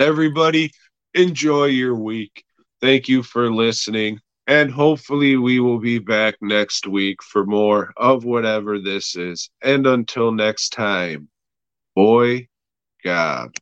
[0.01, 0.71] Everybody,
[1.15, 2.45] enjoy your week.
[2.81, 4.21] Thank you for listening.
[4.47, 9.49] And hopefully, we will be back next week for more of whatever this is.
[9.62, 11.29] And until next time,
[11.95, 12.49] boy,
[13.03, 13.57] God.